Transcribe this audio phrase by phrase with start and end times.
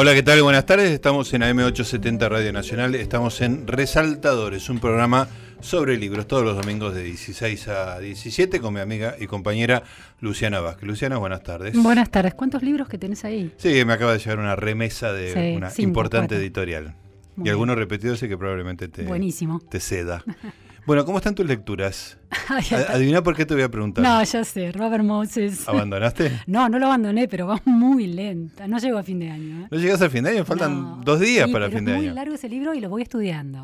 [0.00, 0.40] Hola, ¿qué tal?
[0.44, 0.92] Buenas tardes.
[0.92, 2.94] Estamos en AM870 Radio Nacional.
[2.94, 5.26] Estamos en Resaltadores, un programa
[5.60, 9.82] sobre libros todos los domingos de 16 a 17 con mi amiga y compañera
[10.20, 10.86] Luciana Vázquez.
[10.86, 11.76] Luciana, buenas tardes.
[11.76, 12.34] Buenas tardes.
[12.34, 13.52] ¿Cuántos libros que tenés ahí?
[13.56, 16.94] Sí, me acaba de llegar una remesa de una importante editorial.
[17.36, 19.58] y algunos repetidos y que probablemente te, Buenísimo.
[19.68, 20.22] te ceda.
[20.88, 22.16] Bueno, ¿cómo están tus lecturas?
[22.88, 24.02] Adivina por qué te voy a preguntar.
[24.02, 25.68] No, ya sé, Robert Moses.
[25.68, 26.32] ¿Abandonaste?
[26.46, 28.66] no, no lo abandoné, pero va muy lenta.
[28.66, 29.64] No llego a fin de año.
[29.64, 29.68] ¿eh?
[29.70, 30.46] ¿No llegas al fin de año?
[30.46, 32.00] Faltan dos días para el fin de año.
[32.00, 33.62] Es muy largo ese libro y lo voy estudiando.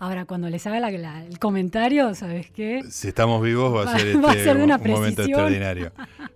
[0.00, 2.82] Ahora, cuando les haga el comentario, ¿sabes qué?
[2.90, 5.92] Si estamos vivos va a ser, este, un, momento extraordinario.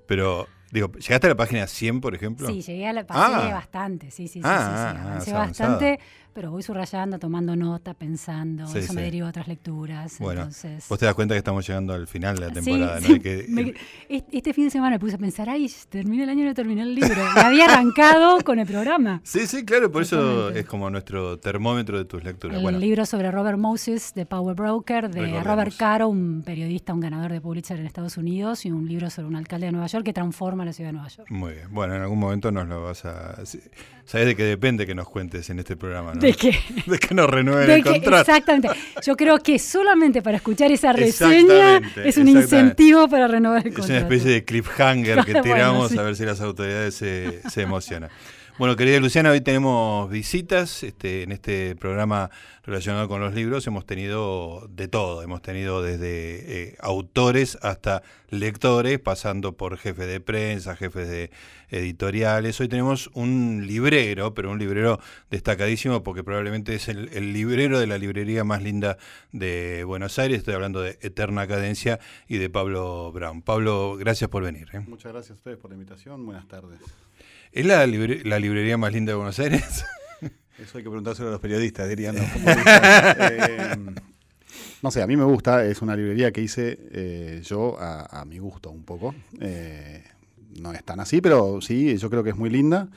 [0.07, 2.47] Pero Digo, ¿llegaste a la página 100, por ejemplo?
[2.49, 3.55] Sí, llegué a la página ah.
[3.55, 5.99] bastante, sí, sí, sí, ah, sí, ah, bastante,
[6.33, 10.19] pero voy subrayando, tomando nota, pensando, eso me deriva a otras lecturas.
[10.19, 10.49] Bueno,
[10.89, 13.21] vos te das cuenta que estamos llegando al final de la temporada, ¿no?
[13.21, 13.75] Que,
[14.09, 16.83] este fin de semana me puse a pensar, ay, terminé el año y no terminé
[16.83, 17.23] el libro.
[17.35, 19.21] Me había arrancado con el programa.
[19.25, 22.63] Sí, sí, claro, por eso es como nuestro termómetro de tus lecturas.
[22.63, 27.33] El libro sobre Robert Moses, de Power Broker, de Robert Caro, un periodista, un ganador
[27.33, 30.13] de Pulitzer en Estados Unidos, y un libro sobre un alcalde de Nueva York que
[30.13, 31.31] transforma la ciudad de Nueva York.
[31.31, 31.67] Muy bien.
[31.71, 33.37] Bueno, en algún momento nos lo vas a.
[34.05, 36.21] Sabes de qué depende que nos cuentes en este programa, ¿no?
[36.29, 36.59] ¿De qué?
[36.87, 38.31] De que nos renueven el contrato.
[38.31, 38.69] Exactamente.
[39.05, 43.85] Yo creo que solamente para escuchar esa reseña es un incentivo para renovar el contrato.
[43.95, 48.11] Es una especie de cliffhanger que tiramos a ver si las autoridades se, se emocionan.
[48.59, 52.29] Bueno, querida Luciana, hoy tenemos visitas este, en este programa
[52.65, 53.65] relacionado con los libros.
[53.69, 60.21] Hemos tenido de todo, hemos tenido desde eh, autores hasta lectores, pasando por jefes de
[60.21, 61.31] prensa, jefes de
[61.71, 62.61] editoriales.
[62.61, 64.99] Hoy tenemos un librero, pero un librero
[65.31, 68.99] destacadísimo porque probablemente es el, librero de la librería más linda
[69.31, 70.39] de Buenos Aires.
[70.39, 73.41] Estoy hablando de Eterna Cadencia y de Pablo Brown.
[73.41, 74.67] Pablo, gracias por venir.
[74.73, 74.81] ¿eh?
[74.81, 76.27] Muchas gracias a ustedes por la invitación.
[76.27, 76.81] Buenas tardes.
[77.53, 79.85] ¿Es la, la librería más linda de Buenos Aires?
[80.59, 83.77] Eso hay que preguntárselo a los periodistas, dirían eh,
[84.83, 88.39] no sé, a mí me gusta, es una librería que hice eh, yo a, mi
[88.39, 89.15] gusto un poco.
[89.41, 90.05] Eh,
[90.61, 92.89] no es tan así, pero sí, yo creo que es muy linda.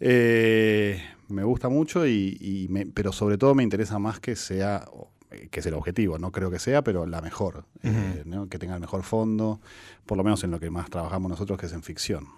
[0.00, 4.84] me gusta mucho, y, pero sobre todo me interesa más que sea,
[5.50, 7.64] que es el objetivo, no creo que sea, pero la mejor,
[8.50, 9.60] que tenga el mejor fondo,
[10.06, 12.28] por lo menos en lo que más trabajamos nosotros, que es en ficción.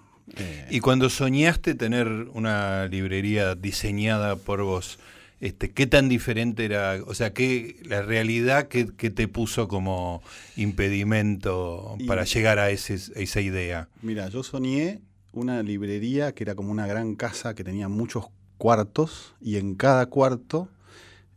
[0.70, 4.98] Y cuando soñaste tener una librería diseñada por vos,
[5.40, 6.98] este, ¿qué tan diferente era?
[7.06, 10.22] O sea, ¿qué, la realidad que, te puso como
[10.56, 13.88] impedimento para llegar a, ese, esa idea?
[14.02, 15.00] Mira, yo soñé
[15.32, 18.26] una librería que era como una gran casa que tenía muchos
[18.58, 20.68] cuartos y en cada cuarto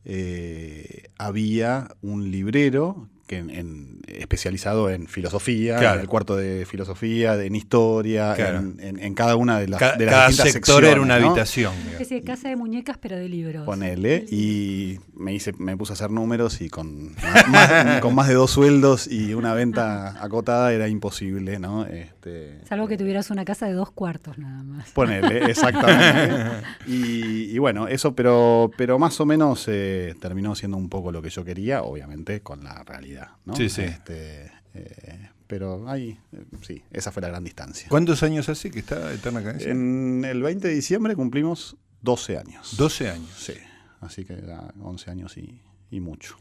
[0.04, 7.56] eh, había un librero que en, especializado en filosofía, en el cuarto de filosofía, en
[7.56, 11.74] historia, en, cada una de las, de las cada sector era una habitación.
[11.82, 13.66] Una especie de casa de muñecas, pero de libros.
[13.66, 17.16] Ponele, y me hice, me puse a hacer números y con
[17.48, 21.86] más, con más de dos sueldos y una venta acotada era imposible, ¿no?
[21.86, 24.90] Este, Salvo que tuvieras una casa de dos cuartos nada más.
[24.92, 26.66] Ponele, exactamente.
[26.88, 31.30] y, bueno, eso, pero, pero más o menos eh, terminó siendo un poco lo que
[31.30, 33.13] yo quería, obviamente con la realidad
[33.56, 33.82] Sí, sí.
[33.82, 37.88] Este, eh, pero ahí, eh, sí, esa fue la gran distancia.
[37.90, 39.72] ¿Cuántos años hace que está Eterna Cadencia?
[39.72, 42.76] En el 20 de diciembre cumplimos 12 años.
[42.78, 43.30] 12 años.
[43.38, 43.54] Sí,
[44.02, 45.60] así que era 11 años y,
[46.00, 46.38] mucho.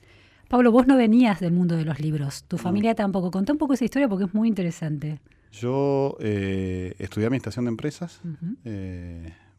[0.48, 3.30] Pablo, vos no venías del mundo de los libros, tu familia tampoco.
[3.30, 5.20] Contá un poco esa historia porque es muy interesante.
[5.52, 8.20] Yo eh, estudié administración de empresas,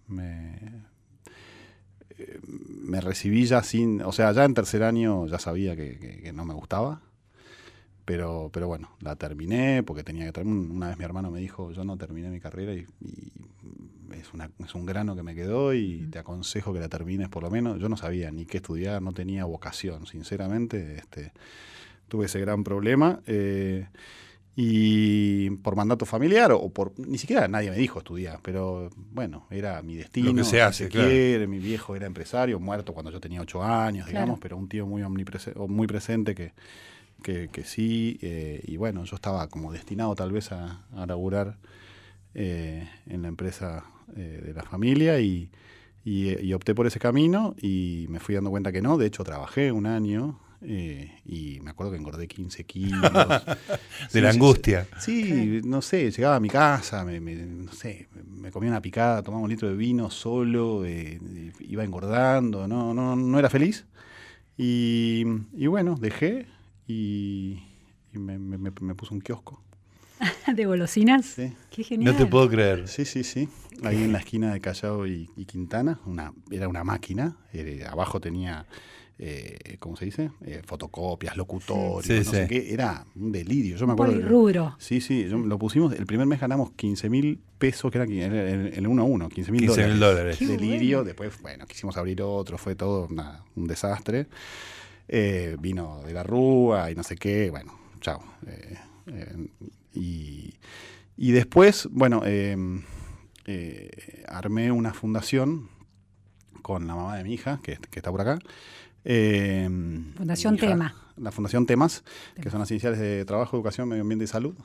[0.08, 0.60] me,
[2.48, 6.54] me recibí ya sin, o sea, ya en tercer año ya sabía que, no me
[6.54, 7.02] gustaba,
[8.06, 10.72] pero, pero bueno, la terminé porque tenía que terminar.
[10.72, 12.86] Una vez mi hermano me dijo, yo no terminé mi carrera y,
[14.14, 17.44] es, una, es, un grano que me quedó y te aconsejo que la termines por
[17.44, 17.80] lo menos.
[17.80, 21.32] Yo no sabía ni qué estudiar, no tenía vocación, sinceramente, este,
[22.08, 23.22] tuve ese gran problema.
[23.26, 23.88] Eh,
[24.56, 29.82] y por mandato familiar o por ni siquiera nadie me dijo estudiar, pero bueno, era
[29.82, 30.30] mi destino.
[30.30, 34.08] Lo que se hace, quiere, mi viejo era empresario, muerto cuando yo tenía ocho años,
[34.08, 36.54] digamos, pero un tío muy muy presente que,
[37.24, 41.58] que, sí, eh, y bueno, yo estaba como destinado tal vez a, a laburar
[42.36, 43.86] eh, en la empresa
[44.16, 45.50] eh, de la familia y,
[46.06, 49.72] y opté por ese camino y me fui dando cuenta que no, de hecho trabajé
[49.72, 53.02] un año eh, y me acuerdo que engordé 15 kilos.
[54.12, 54.88] de la angustia.
[55.00, 59.44] Sí, no sé, llegaba a mi casa, me, no sé, me comía una picada, tomaba
[59.44, 61.20] un litro de vino solo, eh,
[61.62, 63.86] iba engordando, no, no, no era feliz.
[64.58, 65.24] Y,
[65.66, 66.46] bueno, dejé
[66.88, 67.60] y,
[68.14, 69.62] me, me, puse un kiosco.
[70.56, 71.26] ¿De golosinas?
[71.26, 71.54] Sí.
[71.72, 72.14] Qué genial.
[72.14, 72.88] No te puedo creer.
[72.88, 73.50] Sí, sí, sí.
[73.84, 77.38] Ahí en la esquina de Callao y, Quintana, una, era una máquina.
[77.52, 78.68] Eh, abajo tenía,
[79.20, 80.32] eh, ¿cómo se dice?
[80.46, 82.74] Eh, fotocopias, locutorios, no sé qué.
[82.74, 83.78] Era un delirio.
[83.78, 84.20] Yo me acuerdo.
[84.28, 84.76] rubro.
[84.80, 85.26] Sí, sí.
[85.26, 85.94] lo pusimos.
[85.94, 89.68] El primer mes ganamos 15 mil pesos, que era el 1 a 1, 15 mil
[89.68, 90.00] dólares.
[90.00, 90.40] dólares.
[90.40, 91.04] Delirio.
[91.04, 92.58] Después, bueno, quisimos abrir otro.
[92.58, 93.08] Fue todo
[93.56, 94.28] un desastre.
[95.60, 97.50] vino de la Rúa y no sé qué.
[97.50, 98.24] Bueno, chao.
[99.94, 100.54] y
[101.16, 102.84] y después, bueno, em,
[103.46, 105.70] eh, armé una fundación
[106.62, 108.40] con la mamá de mi hija, que, está por acá.
[109.06, 110.96] Em, fundación Tema.
[111.16, 112.04] La Fundación Temas,
[112.42, 114.56] que son las iniciales de Trabajo, Educación, Medio Ambiente y Salud.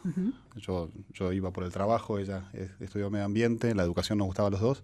[0.56, 2.50] yo, yo iba por el trabajo, ella
[2.80, 4.82] estudió Medio Ambiente, la educación nos gustaba a los dos,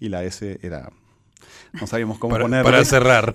[0.00, 0.90] y la S era
[1.80, 3.34] no sabíamos cómo para, Para cerrar.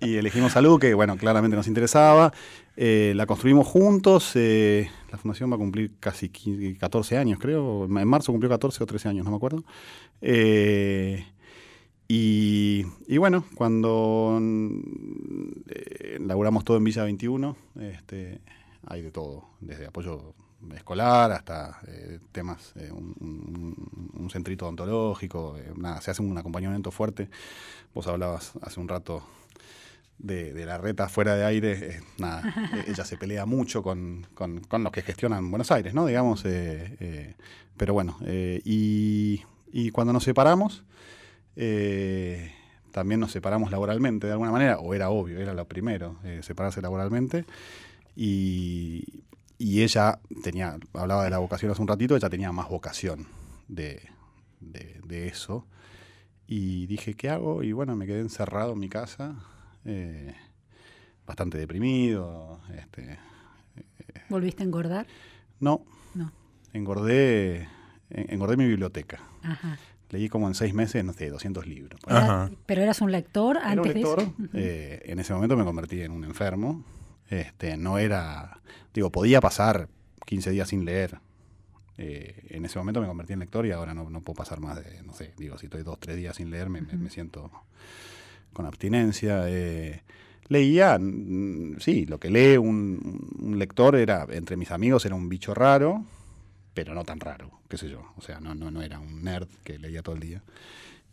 [0.00, 2.32] Y, elegimos salud, que bueno, claramente nos interesaba.
[2.76, 4.32] Eh, la construimos juntos.
[4.34, 7.84] Eh, la fundación va a cumplir casi 14 años, creo.
[7.84, 9.64] En marzo cumplió 14 o 13 años, no me acuerdo.
[10.20, 11.24] Eh,
[12.14, 14.38] y, bueno, cuando
[16.18, 18.42] laburamos todo en Villa 21, este,
[18.86, 20.34] hay de todo, desde apoyo
[20.74, 27.30] escolar hasta eh, temas, eh, un, centrito odontológico, eh, nada, se hace un acompañamiento fuerte.
[27.94, 29.22] Vos hablabas hace un rato
[30.18, 32.42] de, la reta fuera de aire, nada,
[32.86, 36.04] ella se pelea mucho con, los que gestionan Buenos Aires, ¿no?
[36.04, 36.44] Digamos,
[37.76, 39.42] pero bueno, y,
[39.72, 40.84] y, cuando nos separamos,
[41.54, 47.44] también nos separamos laboralmente de alguna manera, o era obvio, era lo primero, separarse laboralmente.
[48.14, 49.22] Y,
[49.62, 53.28] y ella tenía, hablaba de la vocación hace un ratito, ella tenía más vocación
[53.68, 54.02] de,
[55.08, 55.68] eso.
[56.48, 57.62] Y dije, ¿qué hago?
[57.62, 59.36] Y bueno, me quedé encerrado en mi casa,
[59.84, 60.34] eh,
[61.24, 62.60] bastante deprimido.
[62.76, 63.12] Este,
[63.76, 65.06] eh, ¿Volviste a engordar?
[65.60, 65.84] No.
[66.16, 66.32] No.
[66.72, 67.68] Engordé,
[68.10, 69.20] engordé mi biblioteca.
[69.44, 69.78] Ajá.
[70.12, 71.98] Leí como en seis meses, no sé, 200 libros.
[72.66, 74.34] ¿Pero eras un lector antes de eso?
[74.52, 76.84] Eh, en ese momento me convertí en un enfermo.
[77.30, 78.60] Este, no era,
[78.92, 79.88] digo, podía pasar
[80.26, 81.18] 15 días sin leer.
[81.96, 85.02] Eh, en ese momento me convertí en lector y ahora no, puedo pasar más de,
[85.02, 87.50] no sé, digo, si estoy dos, tres días sin leer me, siento
[88.52, 89.44] con abstinencia.
[89.48, 90.02] Eh,
[90.48, 91.00] leía,
[91.78, 96.04] sí, lo que lee un, lector era, entre mis amigos era un bicho raro,
[96.74, 98.12] pero no tan raro, qué sé yo.
[98.16, 100.42] O sea, no, no, no era un nerd que leía todo el día.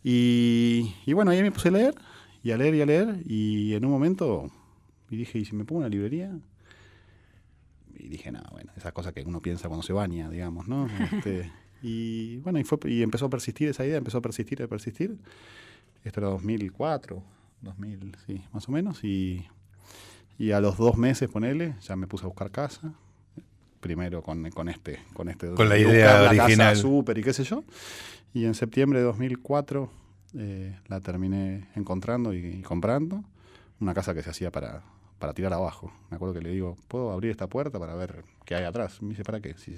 [0.02, 1.94] Y, y bueno, ahí me puse a leer,
[2.42, 4.50] y a leer y a leer, y en un momento
[5.10, 6.30] y dije, ¿y si me pongo una librería?
[7.98, 10.88] Y dije, no, bueno, esas cosas que uno piensa cuando se baña, digamos, ¿no?
[11.12, 11.52] Este,
[11.82, 15.18] y bueno, y, fue, y empezó a persistir esa idea, empezó a persistir, a persistir.
[16.04, 17.22] Esto era 2004,
[17.60, 19.02] 2000, sí, más o menos.
[19.02, 19.46] Y,
[20.38, 22.94] y a los dos meses, ponele, ya me puse a buscar casa.
[23.80, 25.48] Primero con, con este, con este.
[25.54, 26.76] Con la idea original.
[26.76, 27.64] súper y qué sé yo.
[28.34, 29.90] Y en septiembre de 2004
[30.38, 33.24] eh, la terminé encontrando y comprando.
[33.80, 34.82] Una casa que se hacía para,
[35.18, 35.92] para tirar abajo.
[36.10, 39.00] Me acuerdo que le digo, ¿puedo abrir esta puerta para ver qué hay atrás?
[39.00, 39.54] Me dice, ¿para qué?
[39.54, 39.74] Si,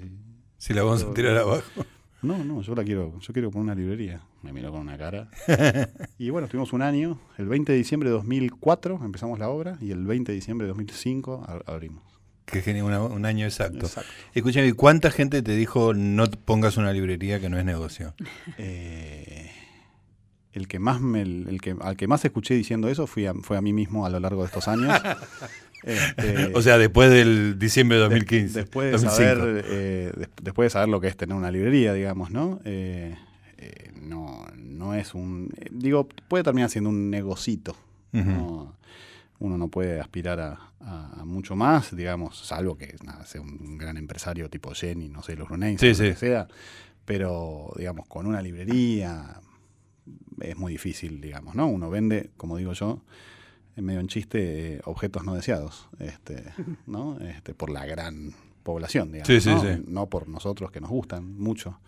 [0.57, 1.85] si, la vamos a tirar abajo.
[2.21, 4.21] No, no, yo la quiero, yo quiero poner una librería.
[4.41, 5.29] Me miró con una cara.
[6.17, 7.19] y bueno, estuvimos un año.
[7.37, 10.69] El 20 de diciembre de 2004 empezamos la obra y el 20 de diciembre de
[10.69, 12.12] 2005 abrimos.
[12.45, 13.85] Que genial, un año exacto.
[13.85, 14.11] exacto.
[14.33, 18.13] Escúchame, ¿cuánta gente te dijo no pongas una librería que no es negocio?
[18.57, 19.49] Eh,
[20.53, 23.57] el que más me, el que, al que más escuché diciendo eso fue a, fue
[23.57, 24.93] a mí mismo a lo largo de estos años.
[25.83, 28.59] Este, o sea, después del diciembre de 2015.
[28.59, 32.61] después, de saber, eh, después de saber lo que es tener una librería, digamos, ¿no?
[32.63, 33.15] Eh,
[33.57, 35.49] eh, no, no es un...
[35.71, 37.75] digo, puede terminar siendo un negocito.
[39.39, 44.73] Uno no puede aspirar a, mucho más, digamos, salvo que sea un gran empresario tipo
[44.73, 46.03] Jenny, no sé, los Brunei, sí, sí.
[46.03, 46.47] que sea.
[47.05, 49.41] Pero, digamos, con una librería
[50.41, 51.67] es muy difícil, digamos, ¿no?
[51.67, 53.01] Uno vende, como digo yo,
[53.75, 56.43] en medio en chiste, objetos no deseados, este,
[56.85, 57.19] ¿no?
[57.19, 59.77] Este, por la gran población, digamos, ¿no?
[59.87, 61.79] no por nosotros que nos gustan mucho.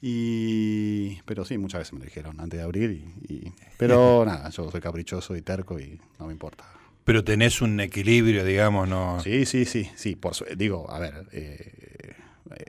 [0.00, 2.90] Y, pero sí, muchas veces me lo dijeron antes de abrir.
[3.28, 6.64] Y, pero nada, yo soy caprichoso y terco y no me importa.
[7.06, 9.20] Pero tenés un equilibrio, digamos, ¿no?
[9.20, 10.16] Sí, sí, sí, sí.
[10.16, 12.16] Por, digo, a ver, eh,
[12.50, 12.64] eh,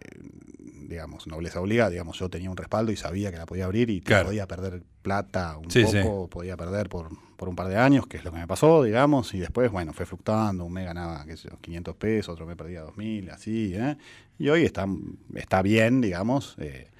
[0.88, 4.00] digamos, nobleza obliga, digamos, yo tenía un respaldo y sabía que la podía abrir y
[4.00, 8.24] podía perder plata un poco, podía perder por, por, un par de años, que es
[8.24, 11.50] lo que me pasó, digamos, y después, bueno, fue fluctuando, un mes ganaba, qué sé
[11.50, 13.98] yo, 500 pesos, otro me perdía 2.000, así, ¿eh?
[14.38, 14.86] Y hoy está,
[15.34, 16.92] está bien, digamos, eh,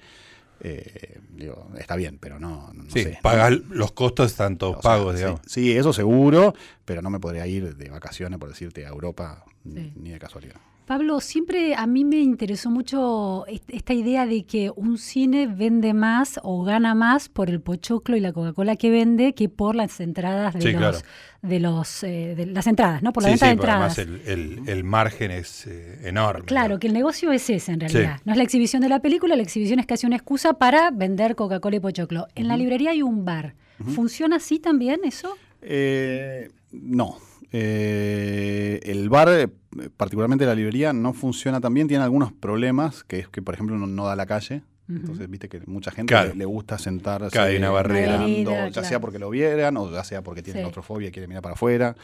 [0.60, 5.40] eh, digo, está bien, pero no, no sí, Pagar los costos tanto pagos, digamos.
[5.46, 10.10] Sí, eso seguro, pero no me podría ir de vacaciones, por decirte, a Europa ni
[10.10, 10.56] de casualidad.
[10.88, 16.40] Pablo, siempre a mí me interesó mucho esta idea de que un cine vende más
[16.42, 20.54] o gana más por el pochoclo y la Coca-Cola que vende que por las entradas
[20.54, 21.04] de los
[21.42, 23.12] de los eh, de las entradas, ¿no?
[23.12, 23.98] Por la venta de entradas.
[23.98, 26.46] Además el, el, margen es eh, enorme.
[26.46, 28.20] Claro, que el negocio es ese en realidad.
[28.24, 31.36] No es la exhibición de la película, la exhibición es casi una excusa para vender
[31.36, 32.28] Coca-Cola y pochoclo.
[32.34, 33.56] En la librería hay un bar.
[33.94, 35.36] ¿Funciona así también eso?
[35.60, 37.18] Eh, no.
[37.52, 39.48] Eh, el bar, eh,
[39.96, 41.88] particularmente la librería, no funciona tan bien.
[41.88, 44.62] Tiene algunos problemas, que es que, por ejemplo, no, da la calle.
[44.88, 47.36] Entonces, viste que mucha gente le, gusta sentarse.
[47.36, 48.26] Cae una barrera.
[48.70, 50.80] ya sea porque lo vieran o ya sea porque tiene sí.
[50.80, 51.94] fobia y quiere mirar para afuera.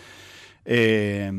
[0.66, 1.32] Eh,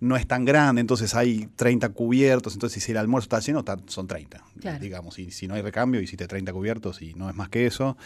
[0.00, 4.06] no es tan grande, entonces hay 30 cubiertos, entonces si el almuerzo está lleno, son
[4.06, 4.42] 30,
[4.80, 7.98] digamos, y si no hay recambio, hiciste 30 cubiertos y no es más que eso.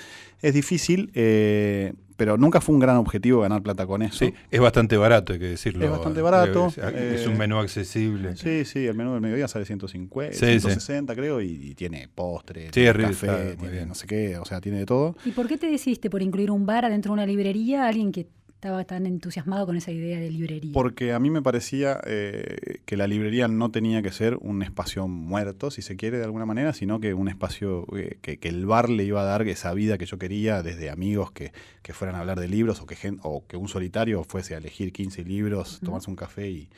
[0.43, 4.19] Es difícil, eh, pero nunca fue un gran objetivo ganar plata con eso.
[4.19, 5.85] Sí, es bastante barato, hay que decirlo.
[5.85, 6.67] Es bastante barato.
[6.67, 8.37] Es, un menú accesible.
[8.37, 13.87] Sí, sí, el menú del mediodía sale 150, 160 creo, y, tiene postre, café, tiene
[13.87, 15.17] no sé qué, o sea, tiene de todo.
[15.25, 17.87] ¿Y por qué te decidiste por incluir un bar adentro de una librería?
[17.87, 18.27] Alguien que
[18.65, 20.73] estaba tan entusiasmado con esa idea de librería?
[20.73, 25.07] Porque a mí me parecía eh, que la librería no tenía que ser un espacio
[25.07, 28.89] muerto, si se quiere de alguna manera, sino que un espacio eh, que, el bar
[28.89, 31.53] le iba a dar esa vida que yo quería, desde amigos que,
[31.93, 35.25] fueran a hablar de libros o que, o que un solitario fuese a elegir 15
[35.25, 36.71] libros, tomarse un café y,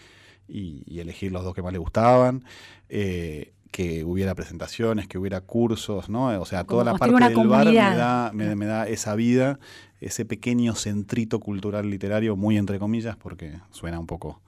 [0.98, 2.42] elegir los dos que más le gustaban.
[2.88, 6.40] Eh, que hubiera presentaciones, que hubiera cursos, ¿no?
[6.40, 9.58] O sea, toda la parte del bar me da, me, da, esa vida,
[10.00, 14.40] ese pequeño centrito cultural literario, muy entre comillas, porque suena un poco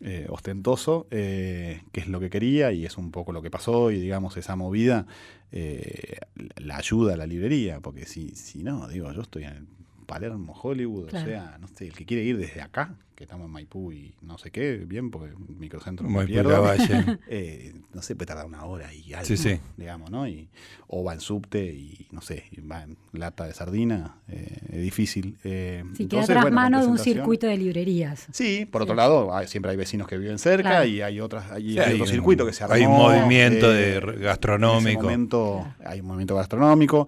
[0.00, 3.90] eh, ostentoso, eh, que es lo que quería y es un poco lo que pasó
[3.90, 5.06] y digamos esa movida
[5.52, 6.18] eh,
[6.56, 9.68] la ayuda a la librería, porque si, si no, digo, yo estoy en
[10.04, 13.52] Palermo, Hollywood, o sea, no sé, el que quiere ir desde acá, que estamos en
[13.52, 16.64] Maipú y no sé qué, bien, porque microcentro me pierdo,
[17.28, 19.60] eh, no sé, puede tardar una hora y algo, sí, sí.
[19.76, 20.26] digamos, ¿no?
[20.26, 20.48] Y,
[20.88, 25.38] o va en subte y, no sé, va en lata de sardina, eh, es difícil.
[25.44, 28.26] Eh, sí, queda tras mano de un circuito de librerías.
[28.32, 32.06] Sí, por otro lado, siempre hay vecinos que viven cerca y hay otras, hay, otro
[32.06, 32.74] circuito que se armó.
[32.74, 35.02] Hay un movimiento de gastronómico.
[35.02, 37.06] momento, hay un movimiento gastronómico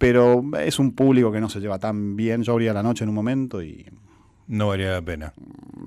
[0.00, 2.42] pero es un público que no se lleva tan bien.
[2.42, 3.84] Yo abría la noche en un momento y...
[4.48, 5.34] No valía la pena.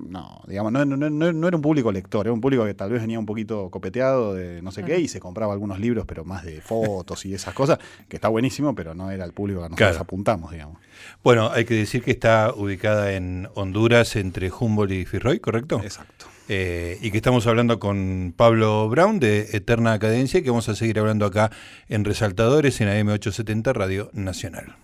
[0.08, 3.26] No, digamos, no, era un público lector, era un público que tal vez venía un
[3.26, 7.26] poquito copeteado de no sé qué y se compraba algunos libros, pero más de fotos
[7.26, 10.78] y esas cosas, que está buenísimo, pero no era el público que nosotros apuntamos, digamos.
[11.24, 15.80] Bueno, hay que decir que está ubicada en Honduras entre Humboldt y Firroy, ¿correcto?
[15.82, 16.26] Exacto.
[16.48, 20.98] Eh, y que estamos hablando con Pablo Brown de Eterna Cadencia, que vamos a seguir
[20.98, 21.50] hablando acá
[21.88, 24.76] en Resaltadores en AM870 Radio Nacional.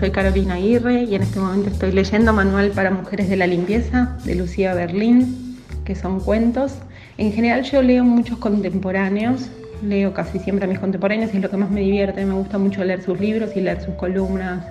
[0.00, 4.16] Soy Carolina Aguirre y en este momento estoy leyendo Manual para Mujeres de la Limpieza
[4.24, 6.72] de Lucía Berlín, que son cuentos.
[7.18, 9.48] En general yo leo muchos contemporáneos,
[9.80, 12.24] leo casi siempre a mis contemporáneos y es lo que más me divierte.
[12.24, 14.64] Me gusta mucho leer sus libros y leer sus columnas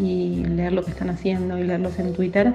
[0.00, 2.54] y leer lo que están haciendo y leerlos en Twitter.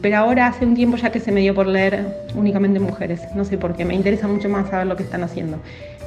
[0.00, 3.44] Pero ahora hace un tiempo ya que se me dio por leer únicamente mujeres, no
[3.44, 5.58] sé por qué, me interesa mucho más saber lo que están haciendo.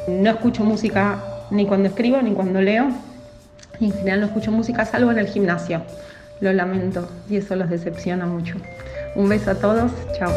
[0.08, 2.88] No escucho música ni cuando escribo ni cuando leo,
[3.80, 5.84] y en general no escucho música salvo en el gimnasio.
[6.42, 8.56] Lo lamento y eso los decepciona mucho.
[9.16, 10.32] Un beso a todos, chao.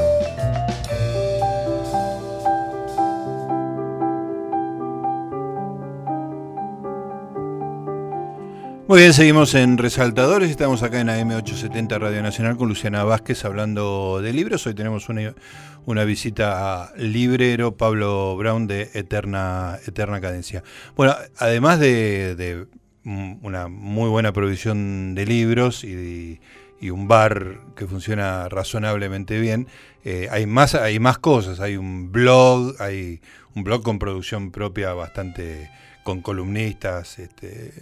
[8.87, 10.51] Muy bien, seguimos en Resaltadores.
[10.51, 14.67] Estamos acá en AM870 Radio Nacional con Luciana Vázquez hablando de libros.
[14.67, 15.35] Hoy tenemos una,
[15.85, 20.63] una visita a librero Pablo Brown de Eterna, Eterna Cadencia.
[20.97, 22.67] Bueno, además de
[23.09, 26.41] una muy buena provisión de libros y,
[26.91, 29.67] un bar que funciona razonablemente bien.
[30.05, 33.21] Eh, hay, más, hay más cosas, hay un blog, hay
[33.57, 35.71] un blog con producción propia bastante,
[36.05, 37.73] con columnistas este,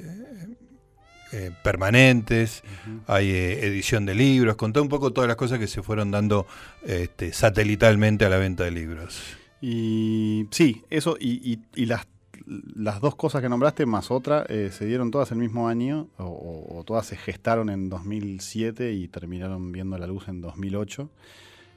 [1.32, 2.62] eh, permanentes,
[3.06, 6.46] hay eh, edición de libros, contá un poco todas las cosas que se fueron dando
[6.86, 9.20] este, satelitalmente a la venta de libros.
[9.60, 12.06] Y sí, eso y, y las
[12.46, 16.82] las dos cosas que nombraste más otra eh, se dieron todas el mismo año o,
[16.87, 21.11] todas se gestaron en 2007 y terminaron viendo la luz en 2008,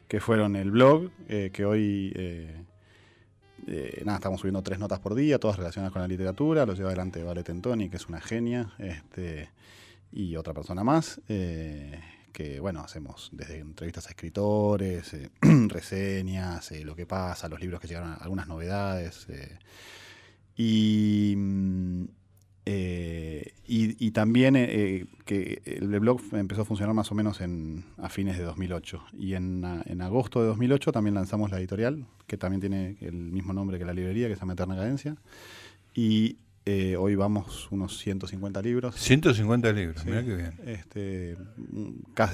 [0.08, 2.64] que fueron el blog, eh, que hoy eh,
[4.06, 7.24] nada, estamos subiendo tres notas por día, todas relacionadas con la literatura, lo lleva adelante
[7.24, 9.50] Vale Tentoni, que es una genia, este,
[10.12, 11.20] y otra persona más.
[11.28, 18.16] que bueno, hacemos desde entrevistas a escritores, reseñas, lo que pasa, los libros que llegaron,
[18.20, 19.28] algunas novedades,
[20.60, 22.04] mm,
[22.66, 27.42] eh, y, y, también eh, eh, que el blog empezó a funcionar más o menos
[27.42, 29.06] en, a fines de 2008.
[29.18, 33.54] Y en, en, agosto de 2008 también lanzamos la editorial, que también tiene el mismo
[33.54, 35.16] nombre que la librería, que se llama Eterna Cadencia.
[35.96, 36.38] Y
[37.00, 38.96] hoy vamos unos 150 libros.
[38.96, 40.54] 150 libros, mira qué bien.
[40.68, 41.36] Este,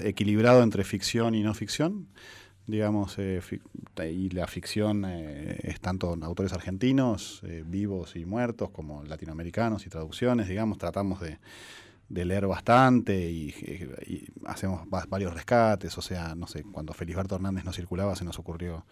[0.04, 2.08] equilibrado entre ficción y no ficción
[2.68, 3.42] digamos, eh,
[4.12, 9.90] y la ficción eh, es tanto autores argentinos, eh, vivos y muertos, como latinoamericanos y
[9.90, 11.38] traducciones, digamos, tratamos de,
[12.10, 13.54] leer bastante y,
[14.46, 18.86] hacemos varios rescates, o sea, no sé, cuando Felisberto Hernández no circulaba se nos ocurrió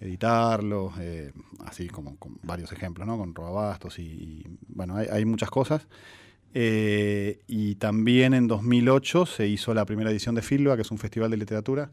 [0.00, 0.92] editarlo,
[1.66, 3.18] así como con varios ejemplos, ¿no?
[3.18, 5.86] Con Robabastos y, bueno, hay, hay, muchas cosas.
[6.54, 11.32] y también en 2008 se hizo la primera edición de Filba, que es un festival
[11.32, 11.90] de literatura,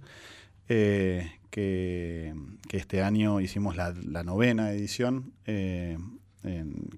[0.69, 2.34] eh, que,
[2.71, 3.91] este año hicimos la,
[4.23, 5.97] novena edición, eh,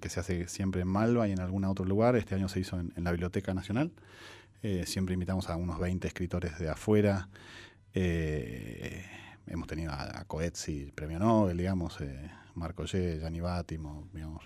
[0.01, 2.17] que se hace siempre en Malva y en algún otro lugar.
[2.17, 3.91] Este año se hizo en, la Biblioteca Nacional.
[4.61, 7.29] Eh, siempre invitamos a unos 20 escritores de afuera.
[7.93, 11.97] hemos tenido a, Coetzee, premio Nobel, digamos,
[12.53, 14.43] Marco G, Gianni Bátimo, digamos,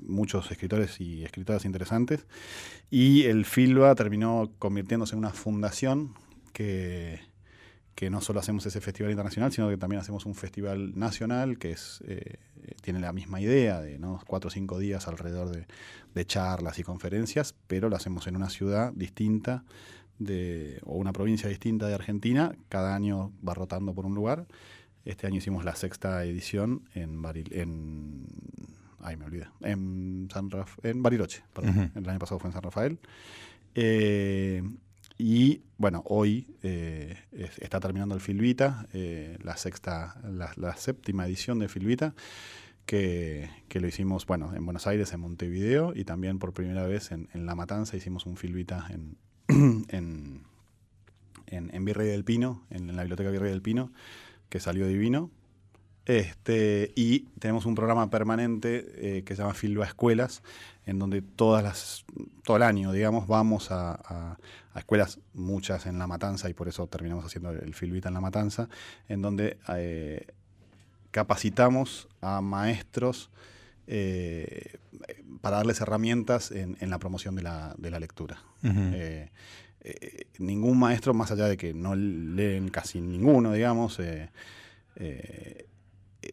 [0.00, 2.26] muchos escritores y escritoras interesantes.
[2.90, 6.14] Y el FILBA terminó convirtiéndose en una fundación
[6.52, 7.27] que
[7.98, 11.72] que no solo hacemos ese festival internacional, sino que también hacemos un festival nacional que
[11.72, 12.36] es, eh,
[12.80, 14.20] tiene la misma idea de ¿no?
[14.24, 18.92] cuatro o cinco días alrededor de, charlas y conferencias, pero lo hacemos en una ciudad
[18.92, 19.64] distinta
[20.20, 22.54] de, o una provincia distinta de Argentina.
[22.68, 24.46] Cada año va rotando por un lugar.
[25.04, 28.26] Este año hicimos la sexta edición en, en
[29.00, 30.48] ay me olvida, en, San
[30.84, 31.90] en Bariloche, perdón.
[31.96, 33.00] El año pasado fue en San Rafael.
[33.74, 34.62] Eh,
[35.18, 37.16] y bueno, hoy eh,
[37.60, 42.14] está terminando el Filvita, eh, la sexta, la, séptima edición de Filvita,
[42.84, 47.12] que, que, lo hicimos, bueno, en Buenos Aires, en Montevideo, y también por primera vez
[47.12, 49.16] en, La Matanza hicimos un Filvita en,
[49.88, 50.44] en,
[51.46, 53.92] en, Virrey del Pino, en, la Biblioteca Virrey del Pino,
[54.48, 55.30] que salió divino.
[56.08, 60.42] Este, y tenemos un programa permanente eh, que se llama Filva Escuelas,
[60.86, 62.06] en donde todas las,
[62.44, 64.38] todo el año, digamos, vamos a,
[64.74, 68.70] escuelas, muchas en La Matanza, y por eso terminamos haciendo el Filvita en La Matanza,
[69.06, 70.28] en donde eh,
[71.10, 73.30] capacitamos a maestros
[73.86, 74.78] eh,
[75.42, 78.42] para darles herramientas en, la promoción de la, lectura.
[80.38, 84.00] ningún maestro, más allá de que no leen casi ninguno, digamos,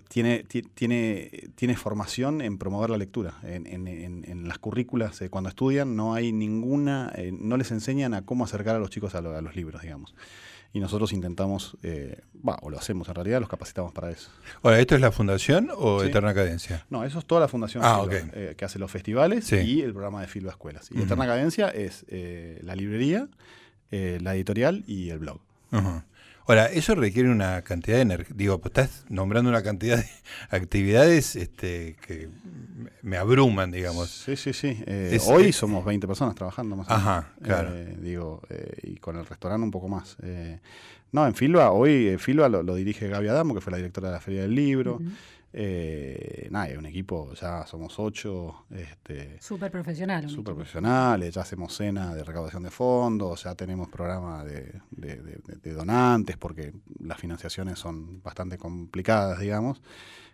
[0.08, 0.44] tiene,
[0.74, 3.36] tiene, tiene formación en promover la lectura.
[3.44, 8.44] En, las currículas, eh, cuando estudian, no hay ninguna, eh, no les enseñan a cómo
[8.44, 10.16] acercar a los chicos a, los libros, digamos.
[10.76, 12.20] y nosotros intentamos, eh,
[12.62, 14.30] o lo hacemos en realidad, los capacitamos para eso.
[14.62, 16.86] Ahora, ¿esto es la fundación o Eterna Cadencia?
[16.90, 20.20] No, eso es toda la fundación ah, eh, que hace los festivales y el programa
[20.20, 20.90] de Filba Escuelas.
[20.92, 23.30] Y Eterna Cadencia es eh, la librería,
[23.90, 25.40] la editorial y el blog.
[26.48, 28.36] Ahora, eso requiere una cantidad de energía.
[28.38, 30.08] Digo, pues estás nombrando una cantidad de
[30.50, 32.30] actividades este, que
[33.02, 34.10] me abruman, digamos.
[34.10, 34.78] Sí, sí, sí.
[34.86, 37.08] Eh, hoy somos 20 personas trabajando más o menos.
[37.08, 37.72] Ajá, claro.
[37.74, 40.18] Eh, digo, eh, y con el restaurante un poco más.
[41.12, 44.22] no, en Filba, hoy Filba lo, dirige Gaby Adamo, que fue la directora de la
[44.22, 45.00] Feria del Libro.
[45.58, 48.66] Eh, nada, es un equipo, ya somos ocho.
[48.70, 50.30] Este, súper profesional.
[50.30, 54.82] Súper profesionales, ya hacemos cena de recaudación de fondos, ya tenemos programa de,
[55.74, 59.82] donantes, porque las financiaciones son bastante complicadas, digamos.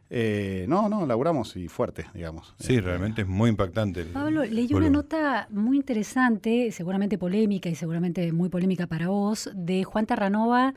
[0.09, 2.55] Eh, no, no, laburamos y fuerte, digamos.
[2.57, 4.05] Sí, este, realmente es muy impactante.
[4.05, 9.83] Pablo, leí una nota muy interesante, seguramente polémica y seguramente muy polémica para vos, de
[9.83, 10.73] Juan Terranova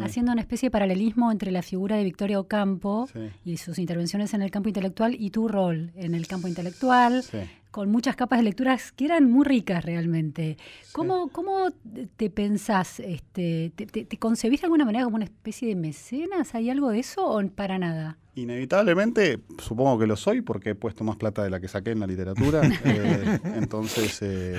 [0.00, 3.08] haciendo una especie de paralelismo entre la figura de Victoria Ocampo
[3.44, 7.24] y sus intervenciones en el campo intelectual y tu rol en el campo intelectual,
[7.70, 10.58] con muchas capas de lecturas que eran muy ricas realmente.
[10.92, 11.70] ¿Cómo, cómo
[12.16, 13.00] te pensás?
[13.00, 16.54] Este, te, te, concebís de alguna manera como una especie de mecenas?
[16.54, 18.18] ¿Hay algo de eso o para nada?
[18.34, 22.00] Inevitablemente, supongo que lo soy porque he puesto más plata de la que saqué en
[22.00, 22.62] la literatura.
[22.84, 24.58] Eh, entonces, eh,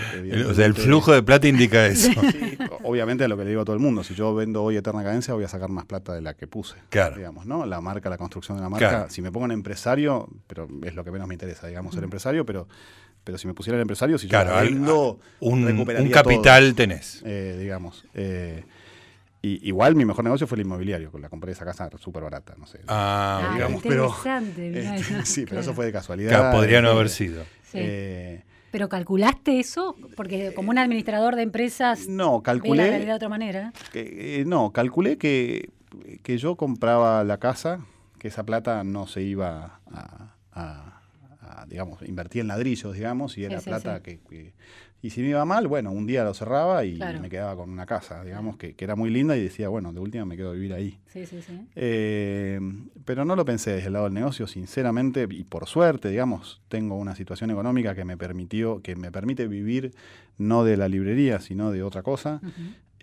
[0.50, 2.10] o sea, el flujo de plata indica eso.
[2.84, 4.04] obviamente es lo que le digo a todo el mundo.
[4.04, 6.76] Si yo vendo hoy Eterna Cadencia, voy a sacar más plata de la que puse.
[6.90, 7.18] Claro.
[7.18, 7.66] Digamos, ¿no?
[7.66, 9.10] La marca, la construcción de la marca.
[9.10, 12.46] Si me pongo en empresario, pero es lo que menos me interesa, digamos, ser empresario,
[12.46, 12.68] pero
[13.24, 17.22] pero si me pusiera el empresario, si yo vendo, un, un capital tenés.
[17.26, 18.06] Eh, digamos.
[18.14, 18.64] Eh,
[19.46, 22.56] y, igual mi mejor negocio fue el inmobiliario, con la compré esa casa súper barata,
[22.58, 22.80] no sé.
[22.88, 24.12] Ah, ah digamos, pero,
[24.58, 26.52] eh, sí, pero eso fue de casualidad.
[26.52, 27.44] podría no haber sido.
[28.72, 33.74] pero calculaste eso, porque como un administrador de empresas, no, calculé de otra manera.
[34.46, 35.70] no, calculé que,
[36.24, 37.82] que yo compraba la casa,
[38.18, 40.94] que esa plata no se iba a
[41.68, 44.54] digamos, invertí en ladrillos, digamos, y era plata Que,
[45.04, 47.86] Y si me iba mal, bueno, un día lo cerraba y me quedaba con una
[47.86, 50.74] casa, digamos, que, era muy linda y decía, bueno, de última me quedo a vivir
[50.74, 50.98] ahí.
[51.08, 51.60] Sí, sí, sí.
[51.76, 52.58] Eh,
[53.04, 56.96] pero no lo pensé desde el lado del negocio, sinceramente, y por suerte, digamos, tengo
[56.96, 59.92] una situación económica que me permitió, que me permite vivir
[60.38, 62.40] no de la librería, sino de otra cosa.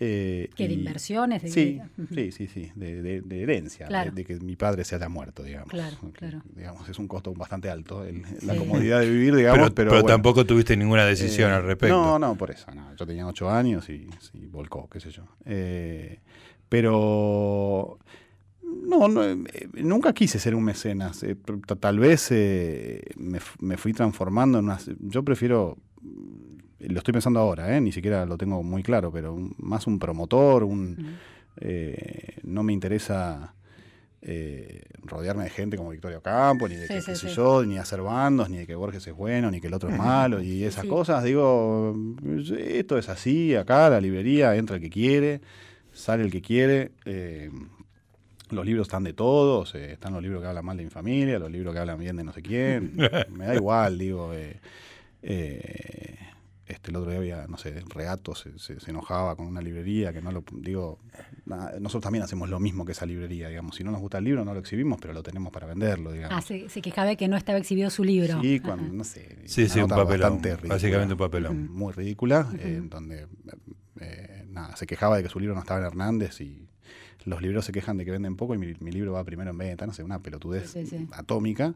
[0.03, 1.79] Eh, que de inversiones, de sí,
[2.11, 5.69] sí, sí, sí, de, herencia, de, que mi padre se haya muerto, digamos.
[5.69, 6.41] Claro, claro.
[6.55, 8.03] Digamos, es un costo bastante alto,
[8.41, 9.69] la comodidad de vivir, digamos.
[9.69, 11.95] Pero, pero, tampoco tuviste ninguna decisión eh, al respecto.
[11.95, 12.71] No, no, por eso.
[12.73, 12.95] No.
[12.95, 14.09] Yo tenía ocho años y,
[14.47, 15.23] volcó, qué sé yo.
[15.45, 16.17] Eh,
[16.67, 17.99] pero
[18.63, 21.23] no, nunca quise ser un mecenas.
[21.79, 24.79] tal vez me, me, fui transformando en una...
[24.99, 25.77] Yo prefiero
[26.87, 27.81] lo estoy pensando ahora, ¿eh?
[27.81, 31.17] ni siquiera lo tengo muy claro, pero más un promotor, un,
[31.57, 33.53] eh, no me interesa
[34.21, 38.57] eh, rodearme de gente como Victoria Campo, ni de que, yo, ni hacer bandos, ni
[38.57, 41.23] de que Borges es bueno, ni que el otro es malo, y esas cosas.
[41.23, 41.95] Digo,
[42.57, 45.41] esto es así, acá la librería entra el que quiere,
[45.93, 46.91] sale el que quiere.
[48.49, 51.51] los libros están de todos, están los libros que hablan mal de mi familia, los
[51.51, 52.95] libros que hablan bien de no sé quién.
[53.29, 54.31] me da igual, digo.
[54.33, 56.17] Eh,
[56.67, 60.21] este, el otro día había, no sé, Reato se, se, enojaba con una librería que
[60.21, 60.43] no lo.
[60.53, 60.99] Digo,
[61.45, 63.75] nosotros también hacemos lo mismo que esa librería, digamos.
[63.75, 66.37] Si no nos gusta el libro, no lo exhibimos, pero lo tenemos para venderlo, digamos.
[66.37, 68.39] Ah, se, se quejaba de que no estaba exhibido su libro.
[68.41, 69.39] Sí, cuando, no sé.
[69.45, 70.41] Sí, sí, un papelón.
[70.67, 71.71] básicamente un papelón.
[71.71, 73.27] Muy ridícula, en donde.
[73.99, 76.67] Eh, nada, se quejaba de que su libro no estaba en Hernández y
[77.25, 79.85] los libros se quejan de que venden poco y mi, libro va primero en venta,
[79.85, 80.75] no sé, una pelotudez
[81.11, 81.75] atómica.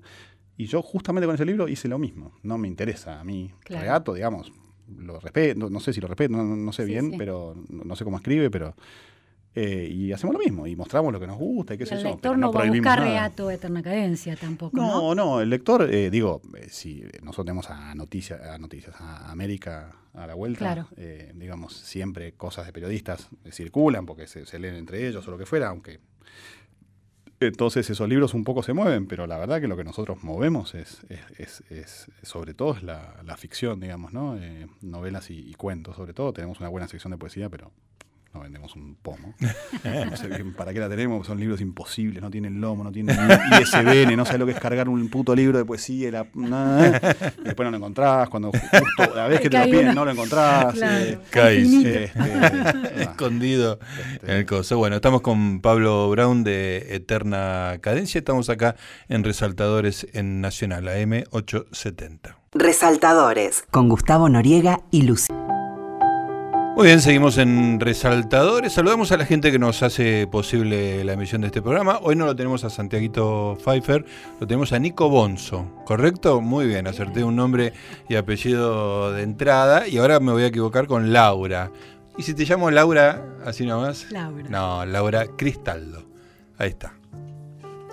[0.57, 2.31] Y yo justamente con ese libro hice lo mismo.
[2.41, 3.51] No me interesa a mí.
[3.65, 4.53] Reato, digamos,
[4.87, 8.49] lo respeto, no, sé si lo respeto, no, sé bien, pero no, sé cómo escribe,
[8.49, 8.75] pero...
[9.57, 12.01] Eh, y hacemos lo mismo, y mostramos lo que nos gusta y qué sé yo.
[12.01, 14.75] El lector no, va a buscar reato eterna cadencia tampoco.
[14.75, 19.31] No, no, el lector, eh, digo, eh, si nosotros tenemos a noticias, a noticias, a
[19.31, 20.89] América a la vuelta,
[21.35, 25.45] digamos, siempre cosas de periodistas circulan porque se, se, leen entre ellos o lo que
[25.45, 26.01] fuera, aunque
[27.45, 30.75] entonces esos libros un poco se mueven, pero la verdad que lo que nosotros movemos
[30.75, 31.05] es,
[31.37, 34.37] es, sobre todo la, ficción, digamos, ¿no?
[34.37, 36.33] Eh, novelas y, cuentos, sobre todo.
[36.33, 37.71] Tenemos una buena sección de poesía, pero
[38.35, 39.33] no vendemos un pomo.
[40.05, 43.17] No sé bien para qué la tenemos, son libros imposibles, no tienen lomo, no tienen
[43.61, 46.23] ISBN, no sé lo que es cargar un puto libro de poesía y, la,
[47.43, 50.75] después no lo encontrás, cuando justo la vez que te lo piden no lo encontrás.
[50.85, 52.11] Eh, este,
[53.01, 53.79] Escondido
[54.13, 54.31] este.
[54.31, 54.77] en el coso.
[54.77, 58.75] Bueno, estamos con Pablo Brown de Eterna Cadencia, estamos acá
[59.07, 62.37] en Resaltadores en Nacional, AM 870.
[62.53, 65.54] Resaltadores, con Gustavo Noriega y Lucía.
[66.75, 68.73] Muy bien, seguimos en Resaltadores.
[68.73, 71.99] Saludamos a la gente que nos hace posible la emisión de este programa.
[72.01, 74.03] Hoy no lo tenemos a Santiaguito Pfeiffer,
[74.41, 76.41] lo tenemos a Nico Bonzo, ¿correcto?
[76.41, 77.71] Muy bien, acerté un nombre
[78.09, 81.71] y apellido de entrada y ahora me voy a equivocar con Laura.
[82.17, 84.11] ¿Y si te llamo Laura, así nomás?
[84.11, 84.49] Laura.
[84.49, 86.03] No, Laura Cristaldo.
[86.57, 86.93] Ahí está.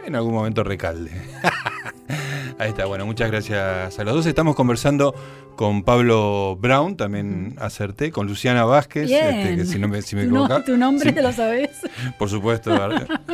[0.07, 1.11] En algún momento recalde.
[2.59, 4.27] Ahí está, bueno, muchas gracias a los dos.
[4.27, 5.15] Estamos conversando
[5.57, 10.27] con Pablo Brown, también acerté, con Luciana Vázquez, este, que si, no me, si me
[10.65, 11.71] tu nombre te lo sabes.
[12.19, 12.73] Por supuesto,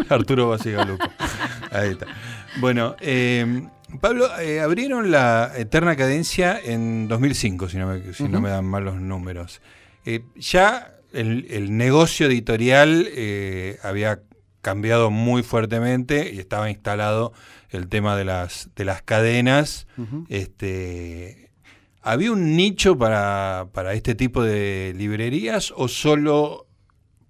[0.08, 1.04] Arturo Basigalupo.
[1.70, 2.06] Ahí está.
[2.60, 3.66] Bueno, eh,
[4.00, 8.64] Pablo, eh, abrieron la Eterna Cadencia en 2005, si no me, si no me dan
[8.64, 9.60] mal los números.
[10.04, 13.08] Eh, ya el, el, negocio editorial
[13.82, 14.20] había
[14.60, 17.32] cambiado muy fuertemente y estaba instalado
[17.70, 19.86] el tema de las, de las cadenas.
[20.28, 21.50] este,
[22.02, 26.66] ¿Había un nicho para, para este tipo de librerías o solo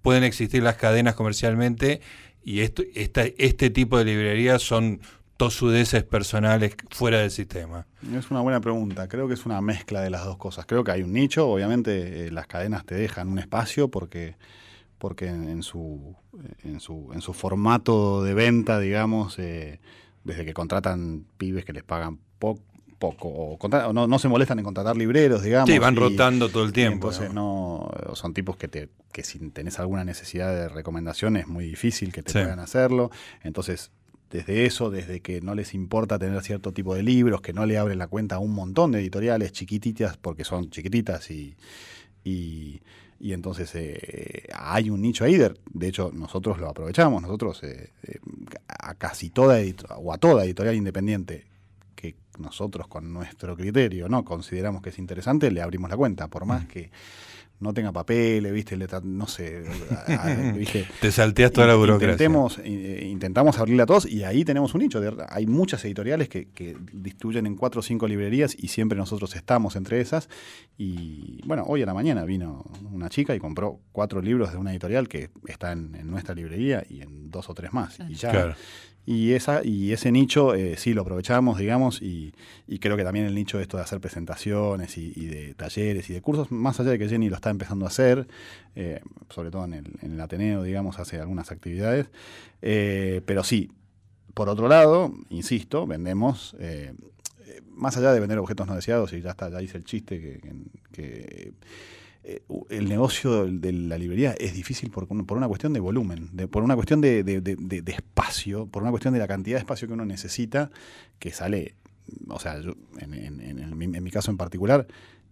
[0.01, 2.01] pueden existir las cadenas comercialmente
[2.43, 5.01] y esto, esta, este tipo de librerías son
[5.37, 7.87] tosudeces personales fuera del sistema?
[8.13, 9.07] Es una buena pregunta.
[9.07, 10.65] Creo que es una mezcla de las dos cosas.
[10.65, 11.47] Creo que hay un nicho.
[11.47, 14.35] Obviamente eh, las cadenas te dejan un espacio porque
[14.99, 16.15] porque en, su,
[16.63, 19.79] en, su, en su formato de venta, digamos, eh,
[20.23, 22.61] desde que contratan pibes que les pagan poco,
[23.01, 23.57] o,
[23.93, 25.69] no, no, se molestan en contratar libreros, digamos.
[25.69, 27.07] Sí, van rotando todo el tiempo.
[27.07, 31.63] Entonces no, son tipos que te, que si tenés alguna necesidad de recomendación es muy
[31.63, 33.09] difícil que te puedan hacerlo.
[33.41, 33.91] Entonces,
[34.29, 37.77] desde eso, desde que no les importa tener cierto tipo de libros, que no le
[37.77, 41.55] abren la cuenta a un montón de editoriales chiquititas, porque son chiquititas y,
[42.25, 42.81] y
[43.19, 48.19] y entonces eh, hay un nicho ahí, de, hecho nosotros lo aprovechamos, nosotros eh, eh,
[48.67, 49.59] a casi toda
[49.97, 51.45] o a toda editorial independiente
[51.95, 56.45] que nosotros con nuestro criterio no consideramos que es interesante, le abrimos la cuenta, por
[56.45, 56.91] más que
[57.59, 58.77] no tenga papeles, ¿viste?
[59.03, 59.63] no sé.
[61.01, 62.13] Te salteas toda la burocracia.
[62.13, 65.01] Intentemos, eh, intentamos abrirle a todos y ahí tenemos un nicho.
[65.27, 69.75] Hay muchas editoriales que, que, distribuyen en cuatro o cinco librerías y siempre nosotros estamos
[69.75, 70.29] entre esas.
[70.77, 74.71] Y bueno, hoy a la mañana vino una chica y compró cuatro libros de una
[74.71, 77.99] editorial que está en, nuestra librería y en dos o tres más.
[78.07, 78.55] Y ya
[79.05, 82.33] y, esa, y ese nicho eh, sí lo aprovechamos, digamos, y,
[82.79, 86.21] creo que también el nicho de esto de hacer presentaciones y, de talleres y de
[86.21, 88.27] cursos, más allá de que Jenny lo está empezando a hacer,
[88.75, 92.07] eh, sobre todo en el, Ateneo, digamos, hace algunas actividades,
[92.61, 93.71] eh, pero sí,
[94.33, 96.55] por otro lado, insisto, vendemos,
[97.71, 100.39] más allá de vender objetos no deseados, y ya está, ya hice el chiste
[100.91, 101.53] que
[102.21, 106.49] eh, el negocio de la librería es difícil por, por una cuestión de volumen, de,
[106.49, 110.05] por una cuestión de, espacio, por una cuestión de la cantidad de espacio que uno
[110.05, 110.69] necesita,
[111.17, 111.75] que sale,
[112.27, 112.59] o sea,
[112.99, 114.85] en, mi caso en particular,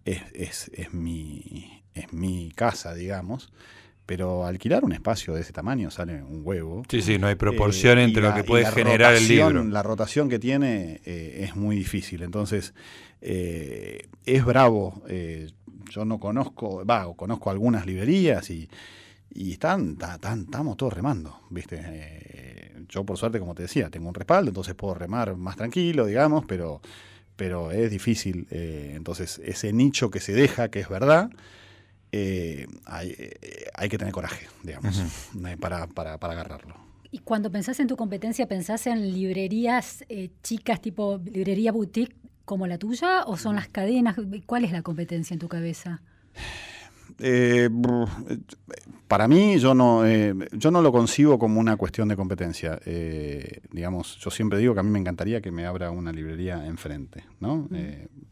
[0.05, 3.51] es, es, mi, es mi casa, digamos.
[4.05, 6.83] Pero alquilar un espacio de ese tamaño sale un huevo.
[6.89, 9.65] Sí, sí, no hay proporción eh, entre lo que puede generar el libro.
[9.65, 12.23] La rotación que tiene eh, es muy difícil.
[12.23, 12.73] Entonces,
[13.19, 15.03] es bravo
[15.89, 18.69] yo no conozco, va, conozco algunas librerías y,
[19.33, 21.79] y están, estamos todos remando, ¿viste?
[21.83, 26.05] Eh, yo por suerte, como te decía, tengo un respaldo, entonces puedo remar más tranquilo,
[26.05, 26.81] digamos, pero,
[27.35, 28.47] pero es difícil.
[28.49, 31.29] Eh, entonces, ese nicho que se deja, que es verdad,
[32.11, 35.03] eh, hay, que tener coraje, digamos,
[35.59, 36.75] para, para, para agarrarlo.
[37.11, 40.03] Y cuando pensás en tu competencia, ¿pensás en librerías
[40.41, 42.15] chicas, tipo librería boutique,
[42.47, 44.15] como la tuya o son las cadenas?
[44.45, 46.01] ¿Cuál es la competencia en tu cabeza?
[47.19, 47.69] Eh,
[49.07, 52.79] para mí yo no, eh, yo no lo concibo como una cuestión de competencia.
[52.85, 56.65] Eh, digamos, yo siempre digo que a mí me encantaría que me abra una librería
[56.65, 57.25] enfrente.
[57.41, 57.67] ¿no?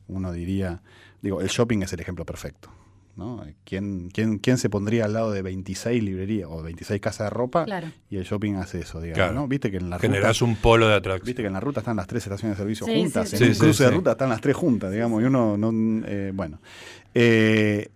[0.07, 0.81] uno diría,
[1.21, 2.69] digo, el shopping es el ejemplo perfecto.
[3.15, 3.43] ¿No?
[3.63, 7.65] ¿Quién, quién, quién se pondría al lado de 26 librerías o 26 casas de ropa
[8.09, 9.47] y el shopping hace eso, digamos, ¿no?
[9.47, 11.25] Viste que en la Generás un polo de atracción.
[11.25, 13.83] Viste que en la ruta están las tres estaciones de servicio juntas, en un cruce
[13.83, 15.71] de ruta están las tres juntas, digamos, y uno, no,
[16.05, 16.59] eh, bueno.
[17.13, 17.89] Eh,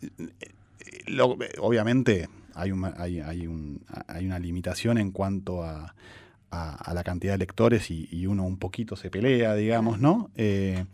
[1.60, 5.94] obviamente hay, hay, hay, un, hay una limitación en cuanto a
[6.52, 10.30] a, la cantidad de lectores y, uno un poquito se pelea, digamos, ¿no?
[10.36, 10.86] Eh,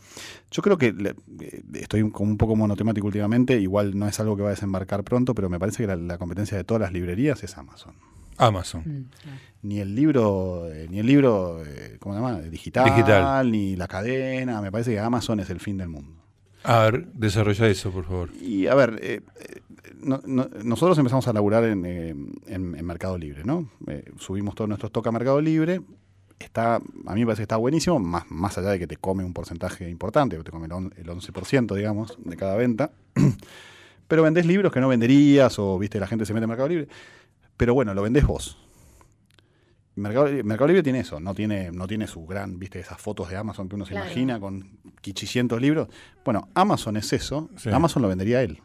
[0.51, 4.43] yo creo que eh, estoy como un poco monotemático últimamente, igual no es algo que
[4.43, 7.57] va a desembarcar pronto, pero me parece que la, competencia de todas las librerías es
[7.57, 7.95] Amazon.
[8.37, 8.83] Amazon.
[8.85, 11.61] Mm, ni el libro, eh, ni el libro,
[11.99, 12.39] ¿cómo se llama?
[12.41, 16.21] Digital, Digital, ni la cadena, me parece que Amazon es el fin del mundo.
[16.63, 18.31] A ver, desarrolla eso, por favor.
[18.41, 19.21] Y a ver,
[20.03, 23.69] nosotros empezamos a laburar en, eh, Mercado Libre, ¿no?
[23.87, 25.81] Eh, subimos todos nuestros stock a Mercado Libre.
[26.39, 29.23] Está, a mí me parece que está buenísimo, más, más allá de que te come
[29.23, 32.91] un porcentaje importante, te come el 11%, digamos, de cada venta.
[34.07, 36.87] pero vendés libros que no venderías o, viste, la gente se mete en Mercado Libre.
[37.57, 38.57] Pero bueno, lo vendés vos.
[39.95, 43.69] Mercado, Libre tiene eso, no tiene, no tiene su gran, viste, esas fotos de Amazon
[43.69, 45.87] que uno se imagina con quichicientos libros.
[46.25, 48.59] Bueno, Amazon es eso, Amazon lo vendería él.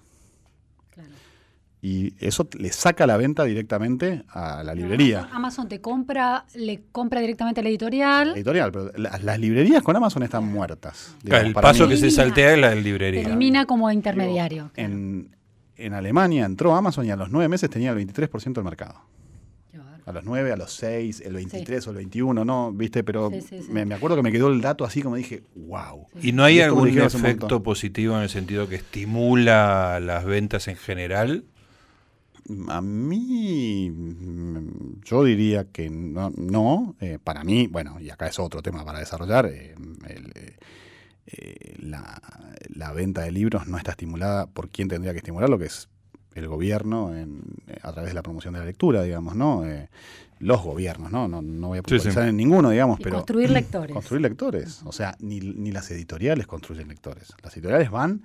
[1.82, 5.28] Y eso le saca la venta directamente a la librería.
[5.32, 8.32] Amazon, te compra, le compra directamente a la editorial.
[8.34, 11.16] editorial, pero las librerías con Amazon están muertas.
[11.24, 13.22] el paso que se saltea es la librería.
[13.22, 14.70] Elimina como intermediario.
[14.76, 15.34] en,
[15.76, 19.00] en Alemania entró Amazon y a los nueve meses tenía el 23% del mercado
[20.10, 22.72] a los 9, a los 6, el 23 o el 21, ¿no?
[22.72, 23.02] ¿Viste?
[23.02, 23.30] Pero
[23.70, 26.08] me, acuerdo que me quedó el dato así como dije, wow.
[26.20, 31.44] ¿Y no hay algún efecto positivo en el sentido que estimula las ventas en general?
[32.68, 36.30] A mí, mm, yo diría que no.
[36.36, 39.74] no eh, para mí, bueno, y acá es otro tema para desarrollar, eh,
[41.26, 42.20] eh, la,
[42.74, 45.88] la, venta de libros no está estimulada por quién tendría que estimularlo, que es
[46.34, 47.42] el gobierno en,
[47.82, 49.64] a través de la promoción de la lectura, digamos, ¿no?
[49.66, 49.88] Eh,
[50.38, 51.28] los gobiernos, ¿no?
[51.28, 51.42] ¿no?
[51.42, 53.16] No, voy a puntualizar en ninguno, digamos, pero...
[53.16, 53.92] Construir lectores.
[53.92, 54.80] Construir lectores.
[54.84, 57.34] O sea, ni, ni las editoriales construyen lectores.
[57.42, 58.22] Las editoriales van...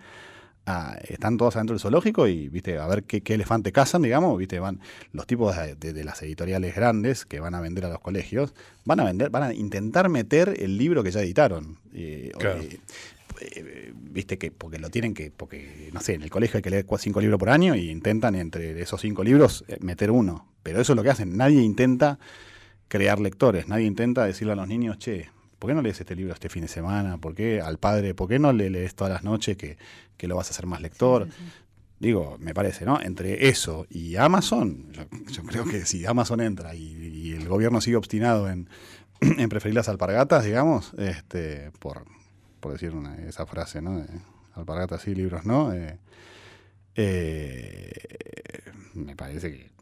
[0.66, 4.60] A, están todos adentro del zoológico y viste a ver qué, elefante cazan, digamos, viste,
[4.60, 4.80] van
[5.12, 9.04] los tipos de, las editoriales grandes que van a vender a los colegios, van a
[9.04, 11.78] vender, van a intentar meter el libro que ya editaron.
[11.94, 12.80] Eh, eh,
[13.42, 16.70] eh, viste que porque lo tienen que, porque no sé, en el colegio hay que
[16.70, 20.48] leer cinco libros por año y intentan entre esos cinco libros meter uno.
[20.64, 21.38] Pero eso es lo que hacen.
[21.38, 22.18] Nadie intenta
[22.88, 26.34] crear lectores, nadie intenta decirle a los niños, che, ¿por qué no lees este libro
[26.34, 27.18] este fin de semana?
[27.18, 29.78] ¿Por qué al padre, por qué no le lees todas las noches que,
[30.28, 31.28] lo vas a hacer más lector?
[32.00, 33.00] Digo, me parece, ¿no?
[33.02, 34.92] Entre eso y Amazon,
[35.32, 38.70] yo, creo que si Amazon entra y, el gobierno sigue obstinado en,
[39.22, 42.06] en preferir las alpargatas, digamos, este, por,
[42.60, 42.92] por decir
[43.28, 44.06] esa frase, ¿no?
[44.56, 45.74] alpargatas sí, libros no.
[45.74, 45.98] Eh,
[46.96, 47.92] eh,
[48.94, 49.75] me parece que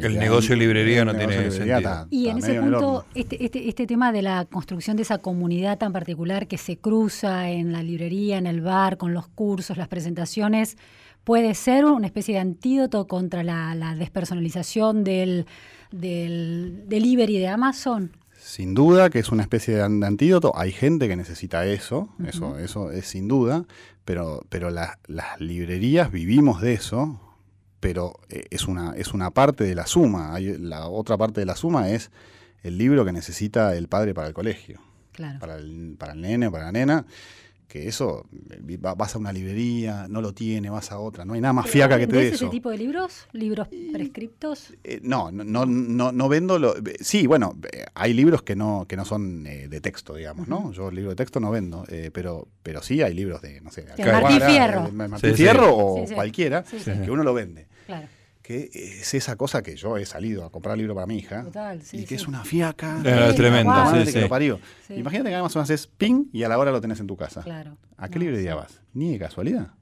[0.00, 2.06] el negocio de librería no tiene sentido.
[2.10, 5.92] y en ese punto, este, este, este, tema de la construcción de esa comunidad tan
[5.92, 10.76] particular que se cruza en la librería, en el bar, con los cursos, las presentaciones,
[11.24, 15.46] puede ser una especie de antídoto contra la, despersonalización del,
[15.90, 18.12] del delivery de Amazon.
[18.38, 20.52] Sin duda que es una especie de antídoto.
[20.56, 23.66] Hay gente que necesita eso, eso, eso es sin duda,
[24.04, 24.98] pero, pero las
[25.38, 27.20] librerías vivimos de eso,
[27.82, 30.32] pero eh, es una, es una parte de la suma.
[30.32, 32.12] Hay, la otra parte de la suma es
[32.62, 34.80] el libro que necesita el padre para el colegio.
[35.40, 37.04] Para el, para el nene, para la nena
[37.72, 38.26] que eso,
[38.98, 41.96] vas a una librería, no lo tiene, vas a otra, no hay nada más fiaca
[41.96, 42.44] que te dé eso.
[42.44, 43.26] ese tipo de libros?
[43.32, 44.74] ¿Libros prescriptos?
[44.84, 47.56] Eh, no, no, no, no vendo, lo, sí, bueno,
[47.94, 50.70] hay libros que no, que no son eh, de texto, digamos, ¿no?
[50.72, 53.70] Yo el libro de texto no vendo, eh, pero, pero sí hay libros de, no
[53.70, 54.92] sé, de Martín Fierro.
[54.92, 57.68] Martín Fierro o cualquiera, que uno lo vende.
[57.86, 58.08] Claro.
[58.42, 61.46] Que es esa cosa que yo he salido a comprar libro para mi hija
[61.92, 62.98] y que es una fiaca.
[63.36, 63.92] Tremenda,
[64.88, 67.44] Imagínate que además haces ping y a la hora lo tenés en tu casa.
[67.96, 68.80] ¿A qué librería vas?
[68.94, 69.74] Ni de casualidad.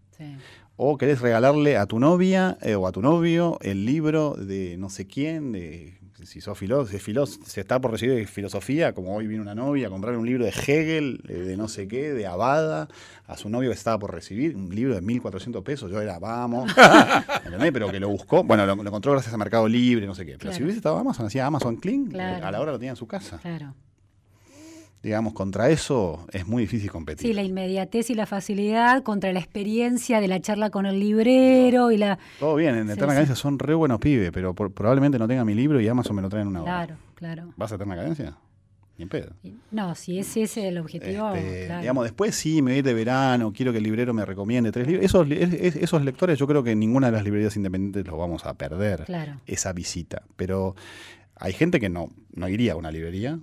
[0.77, 4.89] O querés regalarle a tu novia eh, o a tu novio el libro de no
[4.89, 9.43] sé quién, de si sos filósofo, si se está por recibir filosofía, como hoy vino
[9.43, 12.89] una novia a comprar un libro de Hegel, eh, de no sé qué, de Abada,
[13.27, 16.71] a su novio que estaba por recibir, un libro de 1.400 pesos, yo era, vamos,
[17.73, 20.37] Pero que lo buscó, bueno, lo, encontró gracias a Mercado Libre, no sé qué.
[20.39, 22.97] Pero si hubiese estado Amazon, hacía Amazon Clean, eh, a la hora lo tenía en
[22.97, 23.39] su casa.
[23.39, 23.75] Claro
[25.03, 27.27] digamos, contra eso es muy difícil competir.
[27.27, 31.91] Sí, la inmediatez y la facilidad contra la experiencia de la charla con el librero
[31.91, 32.19] y la...
[32.39, 35.81] Todo bien, en Eterna Cadencia son re buenos pibes, pero probablemente no tenga mi libro
[35.81, 36.87] y Amazon me lo traen una hora.
[36.87, 37.55] Claro, claro.
[37.57, 38.37] ¿Vas a Eterna Cadencia?
[38.99, 39.31] Ni en pedo.
[39.71, 43.73] No, si ese es el objetivo, este, Digamos, después sí, me voy de verano, quiero
[43.73, 45.07] que el librero me recomiende tres libros.
[45.07, 48.53] Esos, esos lectores yo creo que en ninguna de las librerías independientes los vamos a
[48.53, 49.41] perder, claro.
[49.47, 50.23] esa visita.
[50.37, 50.77] Pero
[51.37, 53.39] hay gente que no, no iría a una librería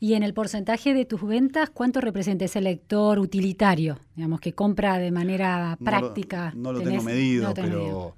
[0.00, 4.98] y en el porcentaje de tus ventas, ¿cuánto representa ese lector utilitario, digamos, que compra
[4.98, 6.52] de manera práctica?
[6.54, 8.14] No lo, tengo medido, pero,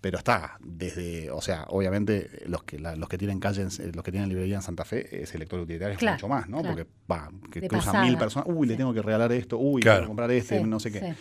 [0.00, 4.30] pero está desde, o sea, obviamente los que los que tienen calle, los que tienen
[4.30, 6.62] librería en Santa Fe, ese lector utilitario es mucho más, ¿no?
[6.62, 10.30] Porque va, que cruzan mil personas, uy, le tengo que regalar esto, uy, quiero comprar
[10.30, 11.14] este, no sé qué.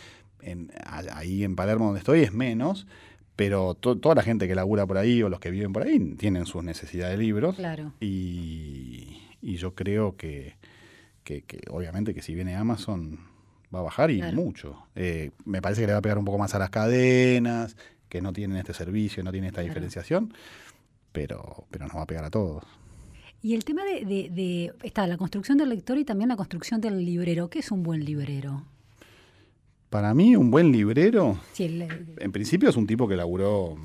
[1.13, 2.87] ahí en Palermo donde estoy es menos,
[3.35, 6.45] pero toda la gente que labura por ahí o los que viven por ahí tienen
[6.45, 7.55] sus necesidades de libros.
[7.57, 7.91] Claro.
[7.99, 10.55] Y, y yo creo que,
[11.23, 13.19] que, obviamente que si viene Amazon
[13.73, 14.83] va a bajar y mucho.
[14.95, 17.77] Eh, me parece que le va a pegar un poco más a las cadenas,
[18.09, 20.33] que no tienen este servicio, no tienen esta diferenciación,
[21.11, 22.63] pero, pero nos va a pegar a todos.
[23.41, 27.03] Y el tema de, de, está la construcción del lector y también la construcción del
[27.03, 27.49] librero.
[27.49, 28.63] ¿Qué es un buen librero?
[29.89, 33.75] Para mí, un buen librero, en principio es un tipo que laburó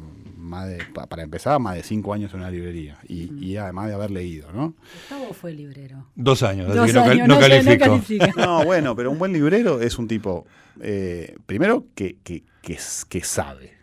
[0.47, 0.79] más de,
[1.09, 4.75] para empezar, más de cinco años en una librería y, además de haber leído, ¿no?
[4.95, 6.07] Gustavo fue librero.
[6.15, 8.27] Dos años, así que no, califico.
[8.37, 10.47] No, bueno, pero un buen librero es un tipo,
[10.81, 13.75] eh, primero, que, que, que, sabe,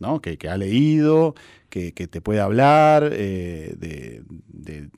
[0.00, 0.20] ¿no?
[0.20, 1.34] Que, ha leído,
[1.68, 4.90] que, te puede hablar, eh, de,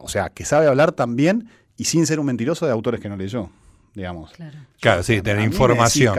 [0.00, 3.16] o sea, que sabe hablar también y sin ser un mentiroso de autores que no
[3.16, 3.50] leyó
[3.98, 4.32] digamos.
[4.80, 6.16] Claro, sí, tener información.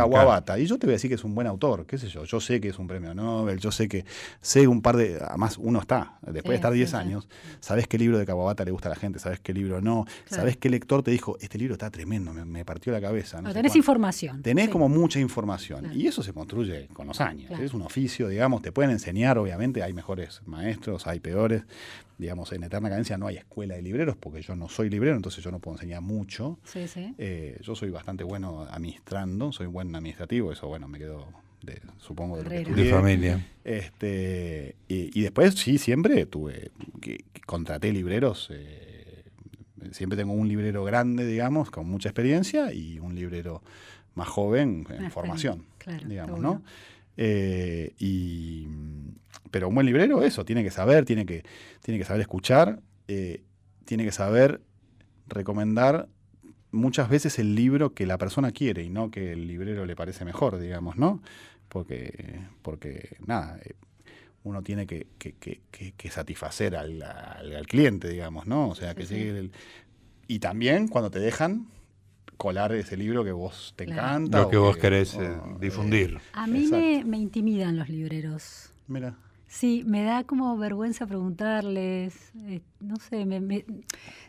[0.57, 2.25] Y yo te voy a decir que es un buen autor, qué sé yo.
[2.25, 4.05] Yo sé que es un premio Nobel, yo sé que
[4.41, 5.17] sé un par de.
[5.21, 7.29] Además, uno está, después de estar 10 años,
[7.61, 10.57] sabes qué libro de Kawabata le gusta a la gente, sabes qué libro no, sabes
[10.57, 13.41] qué lector te dijo, este libro está tremendo, me, partió la cabeza.
[13.41, 14.41] No, tenés información.
[14.41, 15.91] Tenés como mucha información.
[15.93, 17.57] Y eso se construye con los años.
[17.59, 21.63] Es un oficio, digamos, te pueden enseñar, obviamente, hay mejores maestros, hay peores,
[22.19, 25.41] digamos, en Eterna Cadencia no hay escuela de libreros, porque yo no soy librero, entonces
[25.41, 26.59] yo no puedo enseñar mucho.
[26.65, 27.15] Sí, sí.
[27.17, 31.27] Eh, yo soy bastante bueno administrando, soy buen administrativo, eso bueno, me quedo,
[31.61, 33.47] de, supongo, de, lo de familia.
[33.63, 38.49] Este, y, después sí, siempre tuve, que, contraté libreros.
[38.51, 39.23] Eh,
[39.91, 43.63] siempre tengo un librero grande, digamos, con mucha experiencia, y un librero
[44.15, 45.65] más joven en formación,
[46.05, 46.61] digamos, ¿no?
[47.21, 48.65] Eh, y,
[49.51, 51.43] pero un buen librero, eso, tiene que saber, tiene que,
[51.81, 53.43] tiene que saber escuchar, eh,
[53.83, 54.61] tiene que saber
[55.27, 56.07] recomendar
[56.71, 60.23] muchas veces el libro que la persona quiere y no que el librero le parece
[60.23, 61.21] mejor, digamos, ¿no?
[61.67, 63.73] Porque, porque nada, eh,
[64.45, 68.69] uno tiene que, que, satisfacer al, al, cliente, digamos, ¿no?
[68.69, 69.51] O sea, que llegue el,
[70.29, 71.67] Y también cuando te dejan
[72.39, 74.39] colar ese libro que vos te encanta.
[74.39, 75.29] Lo que, vos querés eh,
[75.59, 76.17] difundir.
[76.31, 78.71] a mí me, me, intimidan los libreros.
[78.87, 79.13] Mira.
[79.47, 83.65] Sí, me da como vergüenza preguntarles, eh, no sé, me,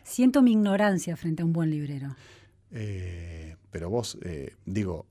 [0.03, 2.13] siento mi ignorancia frente a un buen librero.
[2.71, 4.17] Eh, pero vos,
[4.65, 5.05] digo,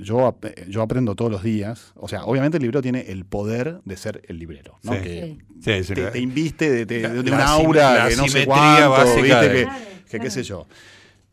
[0.00, 0.38] yo,
[0.68, 1.92] yo aprendo todos los días.
[1.96, 4.92] O sea, obviamente el libro tiene el poder de ser el librero, ¿no?
[4.92, 9.68] Que te, inviste de, un aura que no sé cuánto, ¿viste?
[10.10, 10.66] que, qué sé yo.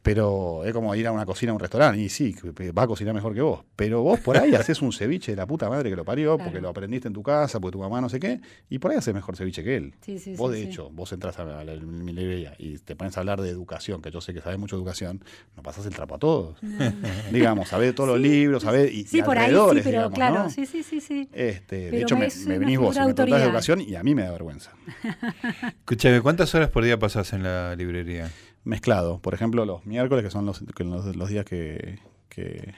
[0.02, 2.02] Pero es como ir a una cocina a un restaurante.
[2.02, 2.36] Y sí,
[2.78, 3.62] va a cocinar mejor que vós.
[3.76, 6.60] Pero vos por ahí haces un ceviche de la puta madre que lo parió, porque
[6.60, 8.42] lo aprendiste en tu casa, porque tu mamá no sé qué.
[8.70, 9.94] Y por ahí haces mejor ceviche que él.
[10.38, 14.02] vos, de hecho, vos entras a la, librería y te pones a hablar de educación,
[14.02, 15.24] que yo sé que sabes mucho de educación,
[15.56, 16.58] no pasas el trapo a todos.
[17.32, 18.92] digamos, sabés todos los libros, sabés.
[18.92, 21.00] Y, sí, por ahí sí, pero claro, sí, sí, sí.
[21.00, 21.30] sí.
[21.32, 22.28] Este, de hecho, me,
[22.58, 24.72] venís vos y me preguntás de educación y a mí me da vergüenza.
[25.80, 28.32] Escúchame, ¿cuántas horas por día pasás en la librería?
[28.64, 29.20] Mezclado.
[29.20, 32.00] Por ejemplo, los miércoles, que son los, los, días que,
[32.30, 32.74] que,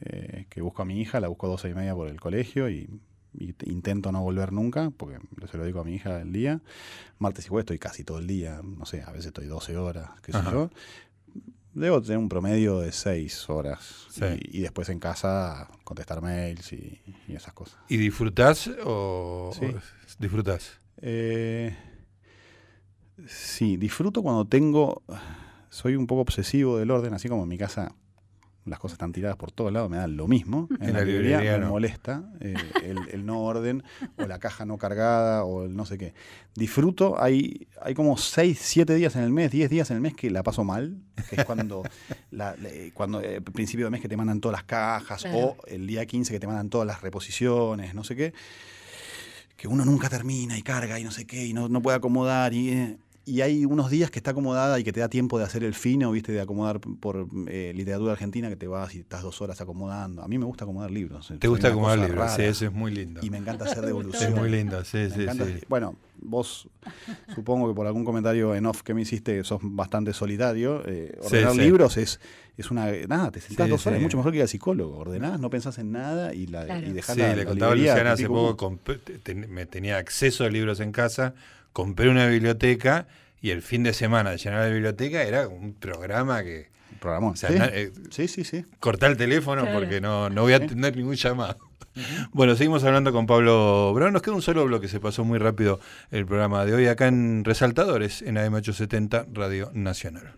[0.00, 2.88] eh, que, busco a mi hija, la busco doce y media por el colegio y,
[3.38, 5.18] intento no volver nunca, porque
[5.50, 6.62] se lo digo a mi hija el día.
[7.18, 10.10] Martes y jueves estoy casi todo el día, no sé, a veces estoy 12 horas,
[10.22, 10.70] qué sé yo.
[11.74, 14.06] Debo tener un promedio de 6 horas.
[14.40, 17.78] Y, después en casa contestar mails y, esas cosas.
[17.90, 19.66] ¿Y disfrutás o, sí.
[20.18, 20.80] disfrutás?
[21.02, 21.76] Eh,
[23.26, 25.02] Sí, disfruto cuando tengo.
[25.70, 27.94] Soy un poco obsesivo del orden, así como en mi casa
[28.66, 30.68] las cosas están tiradas por todos lados, me da lo mismo.
[30.80, 32.54] En, la, librería, me molesta eh,
[33.12, 33.82] el, no orden,
[34.18, 36.14] o la caja no cargada, o el no sé qué.
[36.54, 40.14] Disfruto, hay, hay como 6, 7 días en el mes, 10 días en el mes
[40.14, 40.98] que la paso mal,
[41.30, 41.82] que es cuando,
[42.30, 42.54] la,
[42.92, 46.04] cuando el eh, principio de mes que te mandan todas las cajas, o el día
[46.04, 48.34] 15 que te mandan todas las reposiciones, no sé qué
[49.56, 52.52] que uno nunca termina y carga y no sé qué, y no, no puede acomodar.
[52.52, 52.98] Y, eh,
[53.28, 55.74] y hay unos días que está acomodada y que te da tiempo de hacer el
[55.74, 56.30] fino, ¿viste?
[56.30, 60.22] De acomodar por eh, literatura argentina que te vas y estás dos horas acomodando.
[60.22, 61.32] A mí me gusta acomodar libros.
[61.36, 62.30] ¿Te gusta acomodar libros?
[62.36, 63.20] Sí, eso es muy lindo.
[63.24, 64.32] Y me encanta hacer devolución.
[64.32, 65.60] Es muy lindo, sí, sí, sí.
[65.68, 66.68] Bueno, vos
[67.34, 70.84] supongo que por algún comentario en off que me hiciste sos bastante solitario.
[70.86, 72.20] Eh, ordenar libros es,
[72.56, 72.92] es una...
[73.08, 74.98] Nada, te sentás dos horas, es mucho mejor que ir al psicólogo.
[74.98, 78.28] Ordenás, no pensás en nada y, la, y dejás sí, le contaba a Luciana hace
[78.28, 78.78] poco,
[79.48, 81.34] me tenía acceso a libros en casa
[81.76, 83.06] compré una biblioteca
[83.42, 86.70] y el fin de semana de llenar la biblioteca era un programa que...
[86.98, 87.34] Programó.
[87.50, 88.28] Eh, ¿Sí?
[88.28, 91.58] sí, sí, Cortar el teléfono porque no, no voy a tener ningún llamado.
[92.32, 94.14] Bueno, seguimos hablando con Pablo Brown.
[94.14, 95.78] Nos queda un solo bloque, se pasó muy rápido
[96.10, 100.32] el programa de hoy acá en Resaltadores, en AM870 Radio Nacional.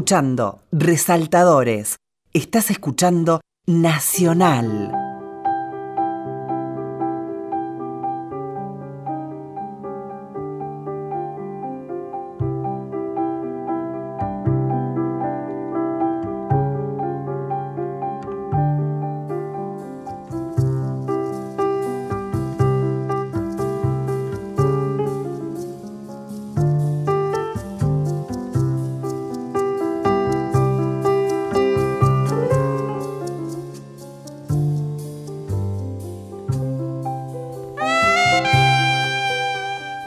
[0.00, 1.96] Escuchando Resaltadores.
[2.32, 4.99] Estás escuchando Nacional.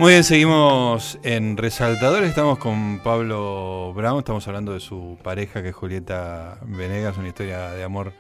[0.04, 2.28] Muy bien, seguimos en Resaltadores.
[2.28, 4.20] Estamos con Pablo Brown.
[4.20, 7.18] Estamos hablando de su pareja, que es Julieta Venegas.
[7.18, 8.12] Una historia de amor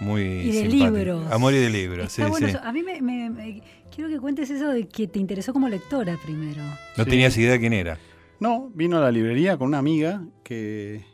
[0.00, 1.32] muy y de libros.
[1.32, 2.44] Amor y de libros, sí, sí.
[2.62, 6.62] A mí me, quiero que cuentes eso de que te interesó como lectora primero.
[6.98, 7.96] No tenías idea de quién era.
[8.38, 11.06] No, vino a la librería con una amiga que,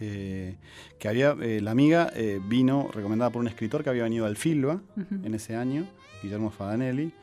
[0.00, 0.56] eh,
[0.98, 4.36] que había, eh, la amiga eh, vino recomendada por un escritor que había venido al
[4.36, 4.82] Filba
[5.24, 5.86] en ese año,
[6.22, 7.14] Guillermo Fadanelli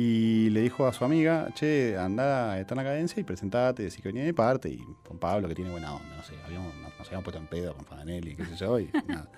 [0.00, 4.00] y le dijo a su amiga, che, anda, está en la cadencia y presentate, decir
[4.00, 6.92] que venía de parte, y con Pablo, que tiene buena onda, no sé, habíamos, nos,
[7.00, 9.28] habíamos puesto en pedo con Fadanelli, qué sé yo, y nada.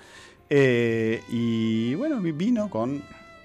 [0.50, 3.02] Eh, y bueno, vino con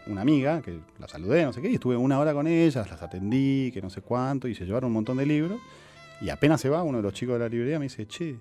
[0.07, 3.01] una amiga, que la saludé, no sé qué, y estuve una hora con ellas, las
[3.01, 5.61] atendí, que no sé cuánto, y se llevaron un montón de libros,
[6.20, 8.36] y apenas se va, uno de los chicos de la librería me dice, che,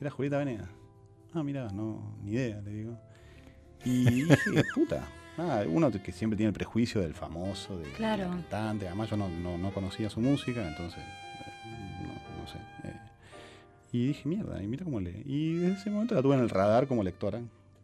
[0.00, 0.68] era Julieta Venegas.
[1.34, 3.00] Ah, mira, no, ni idea, le digo.
[3.84, 8.86] Y dije, puta, Ah, uno que siempre tiene el prejuicio del famoso, del, cantante.
[8.86, 12.06] Además, yo no, conocía su música, entonces, eh,
[12.40, 12.58] no, sé.
[12.84, 12.96] Eh.
[13.92, 15.22] y dije, mierda, y mira cómo lee.
[15.26, 17.40] Y desde ese momento la tuve en el radar como lectora.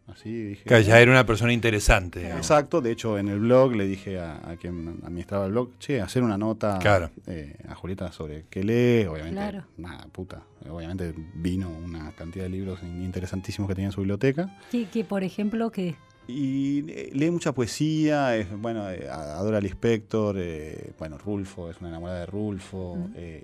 [0.09, 0.65] Así dije.
[0.65, 2.29] Que ya era una persona interesante.
[2.29, 6.23] Exacto, de hecho, en el blog le dije a, quien administraba el blog, che, hacer
[6.23, 6.79] una nota
[7.27, 9.63] eh, a Julieta sobre qué lee, obviamente.
[9.77, 10.43] Nada, puta.
[10.69, 14.59] Obviamente vino una cantidad de libros interesantísimos que tenía en su biblioteca.
[14.71, 15.95] Que, por ejemplo, que
[16.29, 21.81] y eh, lee mucha poesía, es, bueno, eh, adora al Inspector, eh, bueno, Rulfo, es
[21.81, 22.97] una enamorada de Rulfo,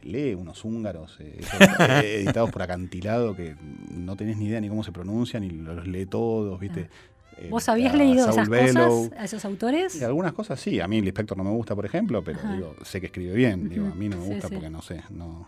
[0.03, 3.57] lee unos húngaros editados por acantilado que
[3.91, 6.89] no tenés ni idea ni cómo se pronuncian y los lee todos, ¿viste?
[6.91, 7.43] Ah.
[7.51, 10.03] ¿Vos habías leído esas cosas, a esos autores?
[10.03, 13.01] algunas cosas sí, a mí el Inspector no me gusta, por ejemplo, pero digo, sé
[13.01, 15.47] que escribe bien, digo, a mí no me gusta porque no sé, no...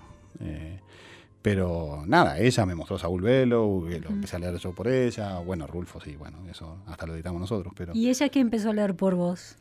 [1.42, 5.38] Pero nada, ella me mostró Saúl Velo, lo empecé a leer yo por ella.
[5.38, 7.72] Bueno, Rulfo sí, bueno, eso hasta lo editamos nosotros.
[7.76, 7.92] Pero...
[7.94, 9.56] ¿Y ella qué empezó a leer por vos?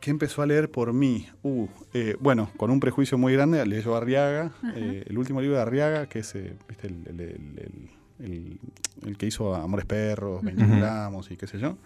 [0.00, 1.28] ¿Qué empezó a leer por mí?
[1.42, 5.62] Uh, eh, bueno, con un prejuicio muy grande, leyó Arriaga, eh, el último libro de
[5.62, 6.88] Arriaga, que es eh, ¿viste?
[6.88, 11.76] El, el, que hizo Amores Perros, 20 gramos y qué sé yo.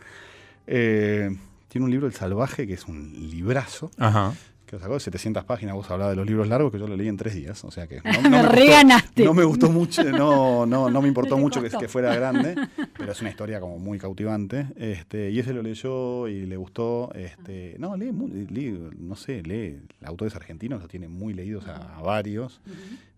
[0.64, 3.90] tiene un libro, El Salvaje, que es un librazo.
[3.98, 4.32] Ajá
[4.74, 7.08] que sacó de 700 páginas, vos hablabas de los libros largos, que yo lo leí
[7.08, 9.24] en tres días, o sea que no, me, reganaste.
[9.24, 12.54] no me gustó mucho, no, no, no me importó mucho que, que, fuera grande,
[12.98, 17.12] pero es una historia como muy cautivante, este, y ese lo leyó y le gustó,
[17.14, 22.60] este, no, lee, no sé, lee autores argentinos, lo tiene muy leídos a, varios,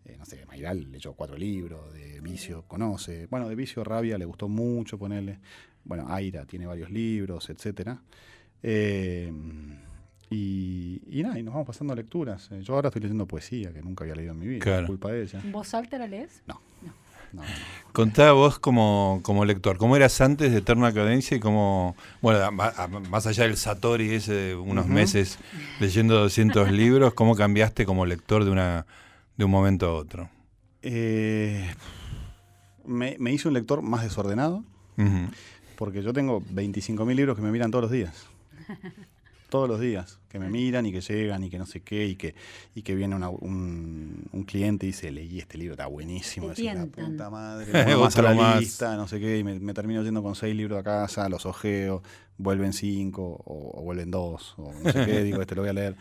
[0.05, 4.25] eh, no sé, Mayral leyó cuatro libros, de Vicio conoce, bueno, de Vicio Rabia le
[4.25, 5.39] gustó mucho ponerle,
[5.85, 8.01] bueno, Aira tiene varios libros, etcétera.
[8.63, 9.33] Eh,
[10.29, 12.49] y, y, nada, y nos vamos pasando lecturas.
[12.51, 14.87] Eh, yo ahora estoy leyendo poesía que nunca había leído en mi vida, claro.
[14.87, 15.41] culpa de ella.
[15.53, 16.43] ¿Vos alta la lees?
[16.47, 16.61] No.
[17.33, 17.43] no.
[17.93, 23.27] Contá vos como, como lector, ¿cómo eras antes de Eterna Cadencia y cómo, bueno, más
[23.27, 25.39] allá del Satori ese de unos meses
[25.81, 28.85] leyendo 200 libros, cómo cambiaste como lector de, una,
[29.37, 30.29] de un momento a otro?
[30.83, 31.69] Eh,
[32.85, 34.65] me, me, hice un lector más desordenado,
[35.77, 38.27] porque yo tengo 25.000 libros que me miran todos los días.
[39.49, 42.17] Todos los días, que me miran y que llegan y que no sé qué, y
[42.17, 42.35] que,
[42.75, 47.31] y que viene un, cliente y dice, leí este libro, está buenísimo, decir, la puta
[47.31, 50.79] madre, más a la lista, no sé qué, y me, termino yendo con seis libros
[50.79, 52.03] a casa, los ojeo,
[52.39, 55.97] vuelven cinco o, vuelven dos, o no sé qué, digo, este lo voy a leer.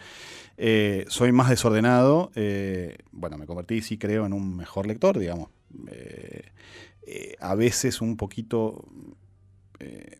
[0.57, 5.49] Eh, soy más desordenado, eh, bueno, me convertí, sí creo, en un mejor lector, digamos.
[5.91, 8.85] Eh, a veces un poquito
[9.79, 10.19] eh,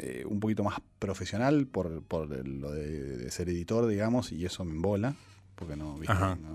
[0.00, 4.72] eh, un poquito más profesional por, por lo de, ser editor, digamos, y eso me
[4.72, 5.14] embola,
[5.54, 5.98] porque no,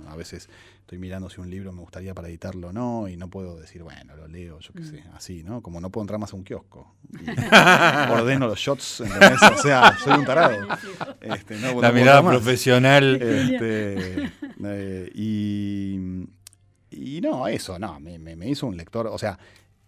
[0.07, 3.29] a veces estoy mirando si un libro me gustaría para editarlo o no, y no
[3.29, 4.89] puedo decir, bueno, lo leo, yo qué mm.
[4.89, 5.61] sé, así, ¿no?
[5.61, 6.95] Como no puedo entrar más a un kiosco.
[8.11, 10.57] ordeno los shots en la mesa, o sea, soy un tarado.
[11.21, 13.21] Este, la mirada profesional.
[13.21, 14.31] Este,
[14.65, 16.27] eh, y,
[16.91, 19.37] y no, eso, no, me, me hizo un lector, o sea,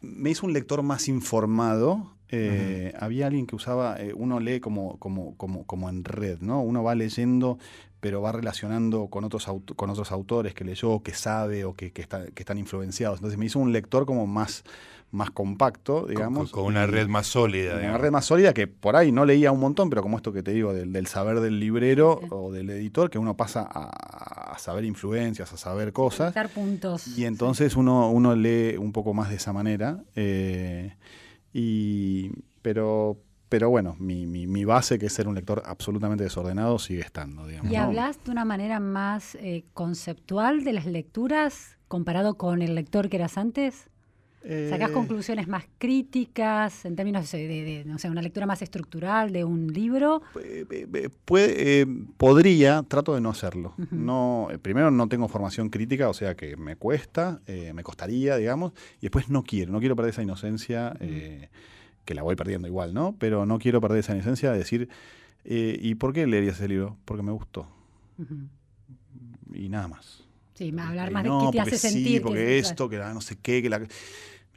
[0.02, 2.15] me hizo un lector más informado
[3.00, 6.62] había alguien que usaba, uno lee como, como, como, como en red, ¿no?
[6.62, 7.58] Uno va leyendo
[8.02, 12.04] pero va relacionando con otros, con otros autores que leyó, que sabe o que, que,
[12.06, 13.18] que están influenciados.
[13.18, 14.64] Entonces me hizo un lector como más
[15.16, 16.52] más compacto, digamos.
[16.52, 17.78] Con, una red más sólida.
[17.78, 20.44] Una red más sólida que por ahí no leía un montón, pero como esto que
[20.44, 25.52] te digo, del, saber del librero o del editor, que uno pasa a, saber influencias,
[25.54, 26.34] a saber cosas.
[26.54, 27.08] puntos.
[27.18, 30.04] Y entonces uno, uno lee un poco más de esa manera.
[30.16, 30.94] Eh,
[31.58, 32.32] y,
[32.62, 37.48] pero, pero bueno, mi, mi, base, que es ser un lector absolutamente desordenado, sigue estando.
[37.48, 42.76] Digamos, ¿Y hablas de una manera más eh, conceptual de las lecturas comparado con el
[42.76, 43.90] lector que eras antes?
[44.70, 49.44] ¿Sacás eh, conclusiones más críticas en términos de, no sé, una lectura más estructural de
[49.44, 50.22] un libro?
[51.26, 51.88] Puede, eh,
[52.18, 53.74] podría, trato de no hacerlo.
[53.90, 57.42] no, eh, primero no tengo formación crítica, o sea que me cuesta,
[57.74, 62.36] me costaría, digamos, y después no quiero, no quiero perder esa inocencia, que la voy
[62.36, 63.16] perdiendo igual, ¿no?
[63.18, 64.90] Pero no quiero perder esa inocencia de decir,
[65.44, 66.98] ¿y por qué leería ese libro?
[67.06, 67.68] Porque me gustó.
[69.52, 70.24] Y nada más.
[70.54, 72.08] Sí, hablar más de qué te hace sentir.
[72.08, 73.82] Sí, porque esto, que la no sé qué, que la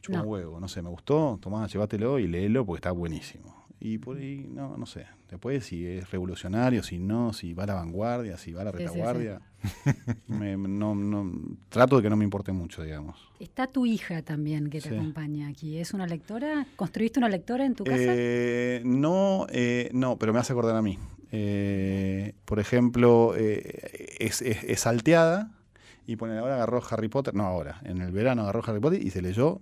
[0.08, 0.22] no.
[0.22, 3.58] huevo, no sé, me gustó, tomá, llévatelo y léelo porque está buenísimo.
[3.80, 5.06] Y por ahí, no, no sé.
[5.30, 8.72] Después, si es revolucionario, si no, si va a la vanguardia, si va a la
[8.72, 9.40] retaguardia.
[10.26, 11.32] no, no,
[11.68, 13.30] trato de que no me importe mucho, digamos.
[13.38, 15.78] Está tu hija también que te acompaña aquí.
[15.78, 16.66] ¿Es una lectora?
[16.74, 17.98] ¿Construiste una lectora en tu casa?
[18.00, 20.98] Eh, no, eh, no, pero me hace acordar a mí.
[21.30, 25.52] Eh, por ejemplo, es, es, salteada
[26.06, 29.10] y pone ahora agarró Harry Potter, no ahora, en el verano agarró Harry Potter y
[29.10, 29.60] se leyó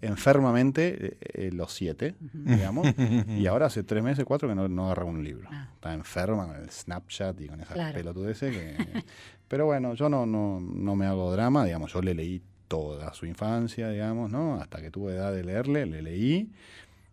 [0.00, 2.86] enfermamente eh, eh, los siete, digamos,
[3.28, 5.48] y ahora hace tres meses, cuatro que no, no agarra un libro.
[5.50, 5.68] Ah.
[5.74, 7.94] Está enferma con el Snapchat y con esas claro.
[7.94, 8.54] pelotudeces.
[8.54, 9.04] Que,
[9.48, 13.26] pero bueno, yo no, no, no me hago drama, digamos, yo le leí toda su
[13.26, 14.56] infancia, digamos, ¿no?
[14.56, 16.50] Hasta que tuve edad de leerle, le leí.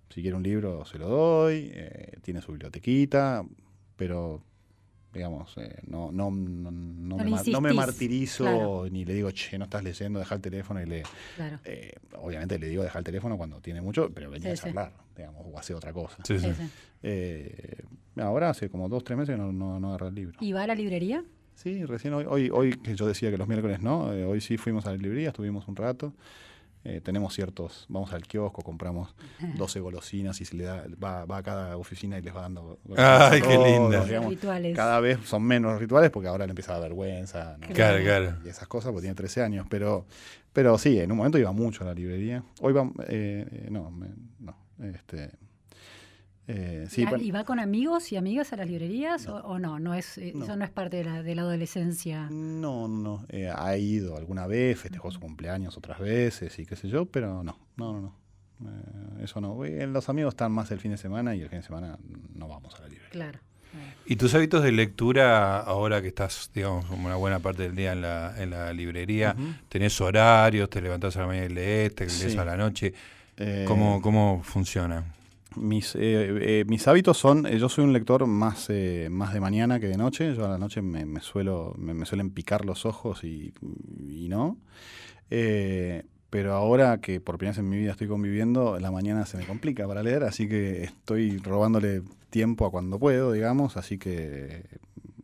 [0.09, 1.71] Si quiere un libro, se lo doy.
[1.73, 3.45] Eh, tiene su bibliotequita,
[3.95, 4.41] pero
[5.13, 10.19] digamos, eh, no, no, no, no, me, martirizo ni le digo, che, no estás leyendo,
[10.19, 11.03] deja el teléfono y lee.
[11.65, 15.45] Eh, obviamente le digo, deja el teléfono cuando tiene mucho, pero venía a charlar, digamos,
[15.45, 16.17] o hace otra cosa.
[17.03, 17.83] Eh,
[18.17, 20.37] ahora hace como dos, tres meses que no, no, agarra el libro.
[20.39, 21.23] ¿Y va a la librería?
[21.55, 24.85] Sí, recién hoy, hoy, hoy que yo decía que los miércoles no, hoy sí fuimos
[24.85, 26.13] a la librería, estuvimos un rato.
[26.83, 29.13] Eh, tenemos ciertos, vamos al kiosco, compramos
[29.57, 32.79] 12 golosinas y se le da, va, va, a cada oficina y les va dando
[32.97, 34.03] Ay, qué linda.
[34.75, 37.57] cada vez son menos rituales porque ahora le empieza a dar vergüenza.
[37.73, 38.37] Claro, claro.
[38.43, 39.67] Y esas cosas, porque tiene 13 años.
[39.69, 40.05] Pero,
[40.53, 42.43] pero sí, en un momento iba mucho a la librería.
[42.61, 43.91] Hoy va, eh, eh no,
[44.39, 44.55] no,
[44.93, 45.31] este,
[46.53, 46.87] eh,
[47.19, 49.79] ¿Y va con amigos y amigas a las librerías O, no?
[49.79, 52.27] no, es, eh, Eso no es parte de la, de la adolescencia.
[52.29, 53.25] No, no.
[53.29, 57.43] Eh, ha ido alguna vez, festejó su cumpleaños otras veces y qué sé yo, pero
[57.43, 58.15] no, no, no.
[58.59, 59.23] no.
[59.23, 59.63] eso no.
[59.63, 61.97] Los amigos están más el fin de semana y el fin de semana
[62.35, 63.11] no vamos a la librería.
[63.11, 63.39] Claro.
[64.05, 68.01] ¿Y tus hábitos de lectura, ahora que estás, digamos, una buena parte del día en
[68.01, 69.33] la, en la librería,
[69.69, 72.93] tenés horarios, te levantás a la mañana y lees, te lees a la noche?
[73.65, 75.05] ¿Cómo, ¿Cómo funciona?
[75.57, 75.99] Mis, eh,
[76.61, 78.69] eh, mis hábitos son, eh, yo soy un lector más,
[79.09, 82.65] más de mañana que de noche, yo a la noche me, suelo, me, suelen picar
[82.65, 83.53] los ojos y,
[84.29, 84.57] no.
[86.29, 89.45] pero ahora que por primera vez en mi vida estoy conviviendo, la mañana se me
[89.45, 94.63] complica para leer, así que estoy robándole tiempo a cuando puedo, digamos, así que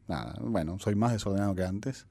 [0.10, 2.06] nada, bueno, soy más desordenado que antes.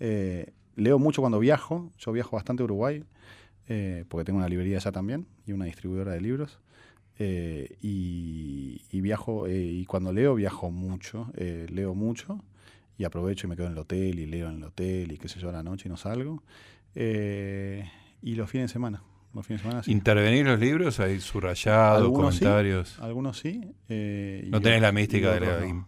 [0.00, 3.04] leo mucho cuando viajo, yo viajo bastante a Uruguay,
[4.08, 6.58] porque tengo una librería allá también y una distribuidora de libros.
[7.18, 12.42] Eh, y, viajo, eh, y cuando leo, viajo mucho, eh, leo mucho
[12.98, 15.28] y aprovecho y me quedo en el hotel y leo en el hotel y qué
[15.28, 16.42] sé yo a la noche y no salgo.
[16.94, 19.02] y los fines de semana.
[19.32, 21.00] Los fines de semana ¿Intervenir los libros?
[21.00, 22.98] ¿Hay subrayados, comentarios?
[23.00, 23.60] algunos sí.
[23.88, 25.84] no tenés la mística del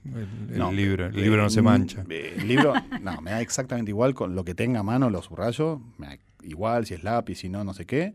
[0.75, 1.07] libro.
[1.07, 2.05] El libro no se mancha.
[2.09, 5.81] El libro, no, me da exactamente igual con lo que tenga a mano, lo subrayo.
[5.99, 8.15] Me da igual si es lápiz, si no, no sé qué.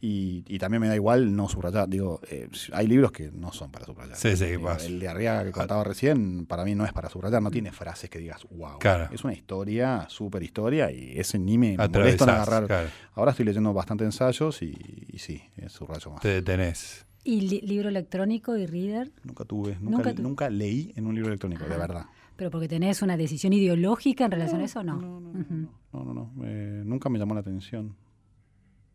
[0.00, 1.88] Y, también me da igual no subrayar.
[1.88, 4.16] Digo, eh, hay libros que no son para subrayar.
[4.16, 4.44] Sí, sí,
[4.84, 8.10] el de Arriaga que contaba recién, para mí no es para subrayar, no tiene frases
[8.10, 8.78] que digas, wow.
[9.10, 12.90] Es una historia, súper historia, y ese ni me molesta en agarrar.
[13.14, 14.74] Ahora estoy leyendo bastante ensayos y,
[15.18, 16.20] sí, es subrayo más.
[16.20, 17.06] Te detenés.
[17.24, 19.10] ¿Y libro electrónico y reader?
[19.24, 22.06] Nunca tuve, nunca, nunca, leí en un libro electrónico, de verdad.
[22.36, 24.96] ¿Pero porque tenés una decisión ideológica en relación a eso o no?
[25.00, 27.96] No, no, no, eh, nunca me llamó la atención.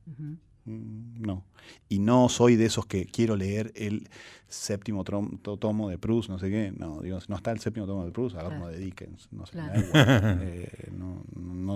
[0.06, 0.34] Mm,
[0.66, 1.43] no.
[1.89, 4.09] Y no soy de esos que quiero leer el
[4.47, 6.74] séptimo tomo de Proust, no sé qué.
[6.78, 9.28] No, digo, no está el séptimo tomo de Proust, hablamos de Dickens.
[9.32, 9.57] No sé,
[9.93, 11.24] eh, no,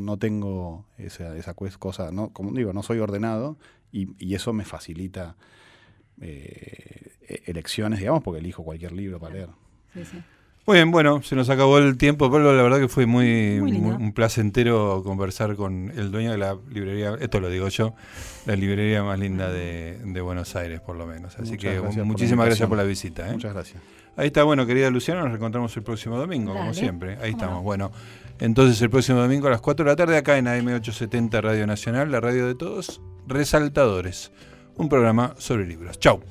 [0.02, 2.12] no, tengo esa, esa cosa.
[2.12, 3.58] No, como digo, no soy ordenado
[3.92, 5.36] y, y eso me facilita
[6.22, 9.50] eh, e-, elecciones, digamos, porque elijo cualquier libro para leer.
[9.94, 10.24] Sí, sí.
[10.68, 14.13] Muy bien, bueno, se nos acabó el tiempo, pero la verdad que fue muy, un
[14.13, 17.93] placentero conversar con el dueño de la librería, esto lo digo yo,
[18.47, 21.38] la librería más linda de, Buenos Aires, por lo menos.
[21.38, 23.30] Así que muchísimas gracias por la visita.
[23.30, 23.34] ¿eh?
[23.34, 23.82] Muchas gracias.
[24.18, 27.18] Ahí está, bueno, querida Luciana, nos reencontramos el próximo domingo, como siempre.
[27.22, 27.61] Ahí estamos.
[27.61, 27.91] Bueno,
[28.39, 32.11] entonces el próximo domingo a las 4 de la tarde, acá en AM870 Radio Nacional,
[32.11, 34.32] la radio de todos, Resaltadores,
[34.78, 35.99] un programa sobre libros.
[35.99, 36.22] Chau.